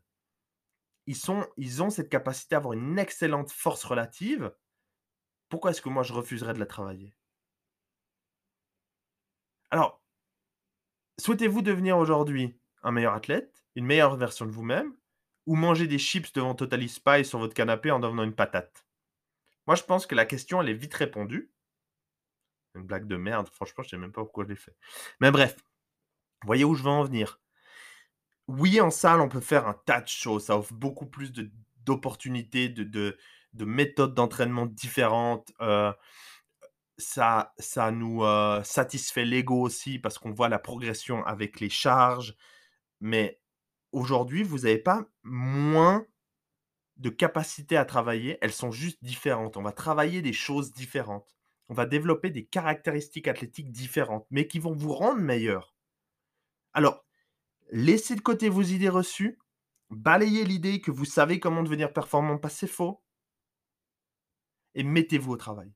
ils, 1.07 1.81
ont 1.81 1.89
cette 1.89 2.09
capacité 2.09 2.55
à 2.55 2.57
avoir 2.59 2.73
une 2.73 2.99
excellente 2.99 3.51
force 3.51 3.83
relative, 3.85 4.53
pourquoi 5.49 5.71
est-ce 5.71 5.81
que 5.81 5.89
moi 5.89 6.03
je 6.03 6.13
refuserais 6.13 6.53
de 6.53 6.59
la 6.59 6.65
travailler? 6.65 7.15
Alors, 9.71 10.01
souhaitez-vous 11.19 11.61
devenir 11.61 11.97
aujourd'hui 11.97 12.59
un 12.83 12.91
meilleur 12.91 13.13
athlète, 13.13 13.63
une 13.75 13.85
meilleure 13.85 14.17
version 14.17 14.45
de 14.45 14.51
vous-même, 14.51 14.95
ou 15.45 15.55
manger 15.55 15.87
des 15.87 15.97
chips 15.97 16.33
devant 16.33 16.55
Totally 16.55 16.89
Spy 16.89 17.23
sur 17.23 17.39
votre 17.39 17.53
canapé 17.53 17.89
en 17.89 17.99
devenant 17.99 18.23
une 18.23 18.35
patate? 18.35 18.85
Moi, 19.65 19.75
je 19.75 19.83
pense 19.83 20.05
que 20.05 20.15
la 20.15 20.25
question, 20.25 20.61
elle 20.61 20.69
est 20.69 20.73
vite 20.73 20.93
répondue. 20.93 21.51
Une 22.75 22.83
blague 22.83 23.07
de 23.07 23.17
merde, 23.17 23.49
franchement, 23.49 23.83
je 23.83 23.89
sais 23.89 23.97
même 23.97 24.11
pas 24.11 24.21
pourquoi 24.23 24.43
je 24.43 24.49
l'ai 24.49 24.55
fait. 24.55 24.75
Mais 25.19 25.31
bref, 25.31 25.57
voyez 26.45 26.63
où 26.63 26.75
je 26.75 26.83
veux 26.83 26.89
en 26.89 27.03
venir. 27.03 27.39
Oui, 28.47 28.79
en 28.79 28.91
salle, 28.91 29.21
on 29.21 29.29
peut 29.29 29.41
faire 29.41 29.67
un 29.67 29.75
tas 29.85 30.01
de 30.01 30.07
choses. 30.07 30.45
Ça 30.45 30.57
offre 30.57 30.73
beaucoup 30.73 31.05
plus 31.05 31.31
d'opportunités, 31.85 32.69
de, 32.69 32.83
de, 32.83 33.17
de, 33.53 33.65
méthodes 33.65 34.13
d'entraînement 34.13 34.65
différentes. 34.65 35.51
Euh, 35.61 35.91
ça, 36.97 37.53
ça 37.59 37.91
nous 37.91 38.23
euh, 38.23 38.63
satisfait 38.63 39.25
l'ego 39.25 39.61
aussi 39.61 39.99
parce 39.99 40.17
qu'on 40.17 40.31
voit 40.31 40.49
la 40.49 40.59
progression 40.59 41.25
avec 41.25 41.59
les 41.59 41.69
charges. 41.69 42.35
Mais 43.01 43.39
aujourd'hui, 43.91 44.43
vous 44.43 44.59
n'avez 44.59 44.79
pas 44.79 45.05
moins 45.23 46.05
de 46.97 47.09
capacité 47.09 47.77
à 47.77 47.85
travailler, 47.85 48.37
elles 48.41 48.53
sont 48.53 48.71
juste 48.71 49.03
différentes. 49.03 49.57
On 49.57 49.61
va 49.61 49.71
travailler 49.71 50.21
des 50.21 50.33
choses 50.33 50.73
différentes. 50.73 51.35
On 51.69 51.73
va 51.73 51.85
développer 51.85 52.29
des 52.29 52.45
caractéristiques 52.45 53.27
athlétiques 53.27 53.71
différentes, 53.71 54.25
mais 54.31 54.47
qui 54.47 54.59
vont 54.59 54.73
vous 54.73 54.93
rendre 54.93 55.21
meilleur. 55.21 55.75
Alors, 56.73 57.06
laissez 57.69 58.15
de 58.15 58.21
côté 58.21 58.49
vos 58.49 58.61
idées 58.61 58.89
reçues, 58.89 59.39
balayez 59.89 60.43
l'idée 60.43 60.81
que 60.81 60.91
vous 60.91 61.05
savez 61.05 61.39
comment 61.39 61.63
devenir 61.63 61.93
performant, 61.93 62.37
pas 62.37 62.49
c'est 62.49 62.67
faux, 62.67 63.01
et 64.75 64.83
mettez-vous 64.83 65.33
au 65.33 65.37
travail. 65.37 65.73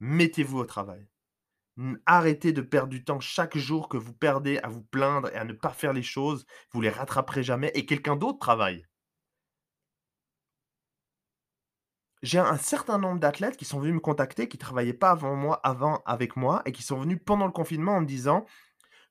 Mettez-vous 0.00 0.58
au 0.58 0.66
travail. 0.66 1.08
Arrêtez 2.06 2.52
de 2.52 2.62
perdre 2.62 2.88
du 2.90 3.04
temps 3.04 3.20
chaque 3.20 3.56
jour 3.56 3.88
que 3.88 3.96
vous 3.96 4.12
perdez 4.12 4.58
à 4.58 4.68
vous 4.68 4.82
plaindre 4.82 5.28
et 5.32 5.36
à 5.36 5.44
ne 5.44 5.52
pas 5.52 5.70
faire 5.70 5.92
les 5.92 6.02
choses. 6.02 6.46
Vous 6.70 6.80
les 6.80 6.90
rattraperez 6.90 7.42
jamais 7.42 7.70
et 7.74 7.86
quelqu'un 7.86 8.16
d'autre 8.16 8.38
travaille. 8.38 8.86
J'ai 12.22 12.38
un 12.38 12.56
certain 12.58 12.98
nombre 12.98 13.20
d'athlètes 13.20 13.56
qui 13.56 13.64
sont 13.64 13.78
venus 13.78 13.94
me 13.94 14.00
contacter, 14.00 14.48
qui 14.48 14.56
ne 14.56 14.60
travaillaient 14.60 14.92
pas 14.92 15.10
avant 15.10 15.36
moi, 15.36 15.60
avant 15.64 16.02
avec 16.06 16.36
moi, 16.36 16.62
et 16.64 16.72
qui 16.72 16.82
sont 16.82 16.98
venus 16.98 17.18
pendant 17.24 17.46
le 17.46 17.52
confinement 17.52 17.96
en 17.96 18.00
me 18.00 18.06
disant 18.06 18.46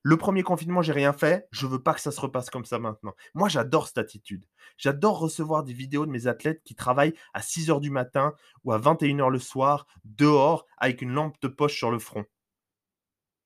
le 0.08 0.16
premier 0.16 0.44
confinement, 0.44 0.82
j'ai 0.82 0.92
rien 0.92 1.12
fait. 1.12 1.48
Je 1.50 1.66
veux 1.66 1.82
pas 1.82 1.92
que 1.92 2.00
ça 2.00 2.12
se 2.12 2.20
repasse 2.20 2.48
comme 2.48 2.64
ça 2.64 2.78
maintenant. 2.78 3.16
Moi, 3.34 3.48
j'adore 3.48 3.88
cette 3.88 3.98
attitude. 3.98 4.46
J'adore 4.78 5.18
recevoir 5.18 5.64
des 5.64 5.72
vidéos 5.72 6.06
de 6.06 6.12
mes 6.12 6.28
athlètes 6.28 6.62
qui 6.62 6.76
travaillent 6.76 7.14
à 7.34 7.42
6 7.42 7.70
h 7.70 7.80
du 7.80 7.90
matin 7.90 8.32
ou 8.62 8.70
à 8.70 8.78
21 8.78 9.16
h 9.16 9.30
le 9.30 9.40
soir, 9.40 9.88
dehors, 10.04 10.64
avec 10.78 11.02
une 11.02 11.10
lampe 11.10 11.34
de 11.42 11.48
poche 11.48 11.76
sur 11.76 11.90
le 11.90 11.98
front. 11.98 12.24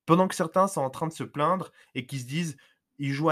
Pendant 0.05 0.29
que 0.29 0.35
certains 0.35 0.69
sont 0.69 0.83
en 0.83 0.91
train 0.91 1.07
de 1.07 1.15
se 1.15 1.25
plaindre 1.25 1.73
et 1.95 2.05
qui 2.05 2.19
se 2.19 2.27
disent, 2.27 2.59
ils 2.99 3.15
jouent 3.15 3.31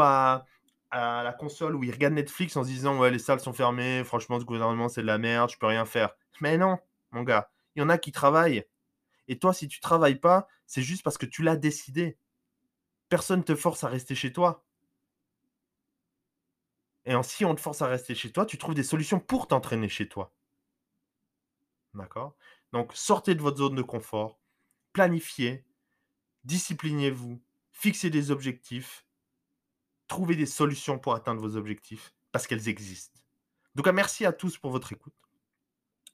à, 0.00 0.44
la 0.90 1.36
console 1.38 1.76
ou 1.76 1.84
ils 1.84 1.92
regardent 1.92 2.14
Netflix 2.14 2.56
en 2.56 2.64
se 2.64 2.70
disant 2.70 2.98
ouais 2.98 3.12
les 3.12 3.20
salles 3.20 3.38
sont 3.38 3.52
fermées, 3.52 4.02
franchement 4.02 4.40
ce 4.40 4.44
gouvernement 4.44 4.88
c'est 4.88 5.02
de 5.02 5.06
la 5.06 5.18
merde, 5.18 5.48
je 5.48 5.58
peux 5.58 5.66
rien 5.66 5.84
faire. 5.84 6.10
Mais 6.40 6.58
non, 6.58 6.78
mon 7.12 7.22
gars, 7.22 7.52
il 7.76 7.78
y 7.78 7.82
en 7.84 7.88
a 7.88 7.98
qui 7.98 8.10
travaillent. 8.10 8.64
Et 9.28 9.38
toi, 9.38 9.52
si 9.52 9.68
tu 9.68 9.78
travailles 9.78 10.18
pas, 10.18 10.48
c'est 10.66 10.82
juste 10.82 11.04
parce 11.04 11.18
que 11.18 11.26
tu 11.26 11.44
l'as 11.44 11.56
décidé. 11.56 12.18
Personne 13.08 13.40
ne 13.40 13.44
te 13.44 13.54
force 13.54 13.84
à 13.84 13.88
rester 13.88 14.14
chez 14.14 14.32
toi. 14.32 14.64
Et 17.04 17.14
si 17.22 17.44
on 17.44 17.54
te 17.54 17.60
force 17.60 17.80
à 17.80 17.86
rester 17.86 18.14
chez 18.14 18.32
toi, 18.32 18.44
tu 18.44 18.58
trouves 18.58 18.74
des 18.74 18.82
solutions 18.82 19.18
pour 19.18 19.48
t'entraîner 19.48 19.88
chez 19.88 20.08
toi. 20.08 20.34
D'accord? 21.94 22.36
Donc 22.72 22.92
sortez 22.94 23.34
de 23.34 23.40
votre 23.40 23.56
zone 23.56 23.74
de 23.74 23.82
confort, 23.82 24.38
planifiez, 24.92 25.64
disciplinez-vous, 26.44 27.42
fixez 27.70 28.10
des 28.10 28.30
objectifs, 28.30 29.06
trouvez 30.06 30.36
des 30.36 30.46
solutions 30.46 30.98
pour 30.98 31.14
atteindre 31.14 31.40
vos 31.40 31.56
objectifs, 31.56 32.12
parce 32.32 32.46
qu'elles 32.46 32.68
existent. 32.68 33.20
Donc, 33.74 33.86
merci 33.88 34.26
à 34.26 34.32
tous 34.32 34.58
pour 34.58 34.72
votre 34.72 34.92
écoute. 34.92 35.14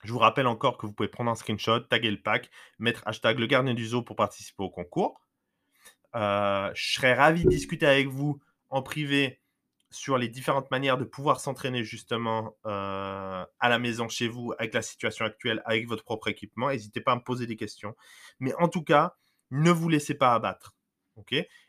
Je 0.02 0.12
vous 0.12 0.18
rappelle 0.18 0.46
encore 0.46 0.76
que 0.76 0.86
vous 0.86 0.92
pouvez 0.92 1.08
prendre 1.08 1.30
un 1.30 1.34
screenshot, 1.34 1.80
taguer 1.80 2.10
le 2.10 2.20
pack, 2.20 2.50
mettre 2.78 3.02
hashtag 3.06 3.38
le 3.38 3.46
gardien 3.46 3.72
du 3.72 3.86
zoo 3.86 4.02
pour 4.02 4.16
participer 4.16 4.62
au 4.62 4.68
concours. 4.68 5.23
Euh, 6.14 6.70
je 6.74 6.94
serais 6.94 7.14
ravi 7.14 7.44
de 7.44 7.50
discuter 7.50 7.86
avec 7.86 8.08
vous 8.08 8.40
en 8.70 8.82
privé 8.82 9.40
sur 9.90 10.18
les 10.18 10.28
différentes 10.28 10.70
manières 10.70 10.98
de 10.98 11.04
pouvoir 11.04 11.40
s'entraîner 11.40 11.84
justement 11.84 12.56
euh, 12.66 13.44
à 13.60 13.68
la 13.68 13.78
maison 13.78 14.08
chez 14.08 14.26
vous 14.26 14.52
avec 14.58 14.74
la 14.74 14.82
situation 14.82 15.24
actuelle, 15.24 15.62
avec 15.64 15.86
votre 15.86 16.04
propre 16.04 16.28
équipement. 16.28 16.70
N'hésitez 16.70 17.00
pas 17.00 17.12
à 17.12 17.16
me 17.16 17.22
poser 17.22 17.46
des 17.46 17.56
questions. 17.56 17.94
Mais 18.40 18.54
en 18.56 18.68
tout 18.68 18.82
cas, 18.82 19.16
ne 19.50 19.70
vous 19.70 19.88
laissez 19.88 20.14
pas 20.14 20.34
abattre. 20.34 20.74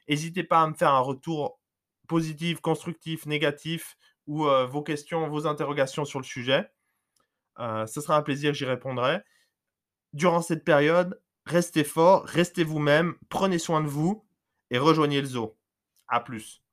N'hésitez 0.10 0.44
pas 0.44 0.64
à 0.64 0.68
me 0.68 0.74
faire 0.74 0.92
un 0.92 1.00
retour 1.00 1.60
positif, 2.08 2.62
constructif, 2.62 3.28
négatif 3.28 3.96
ou 4.26 4.48
euh, 4.48 4.66
vos 4.66 4.82
questions, 4.82 5.28
vos 5.28 5.46
interrogations 5.46 6.06
sur 6.06 6.20
le 6.20 6.26
sujet. 6.26 6.68
Ce 7.58 8.02
sera 8.02 8.18
un 8.18 8.22
plaisir, 8.22 8.54
j'y 8.54 8.66
répondrai. 8.66 9.22
Durant 10.12 10.42
cette 10.42 10.66
période, 10.66 11.22
restez 11.46 11.86
fort, 11.86 12.26
restez 12.26 12.66
vous-même, 12.66 13.16
prenez 13.30 13.60
soin 13.60 13.82
de 13.82 13.88
vous 13.88 14.25
et 14.72 14.78
rejoignez 14.80 15.22
le 15.22 15.28
zoo. 15.28 15.58
À 16.08 16.20
plus. 16.20 16.65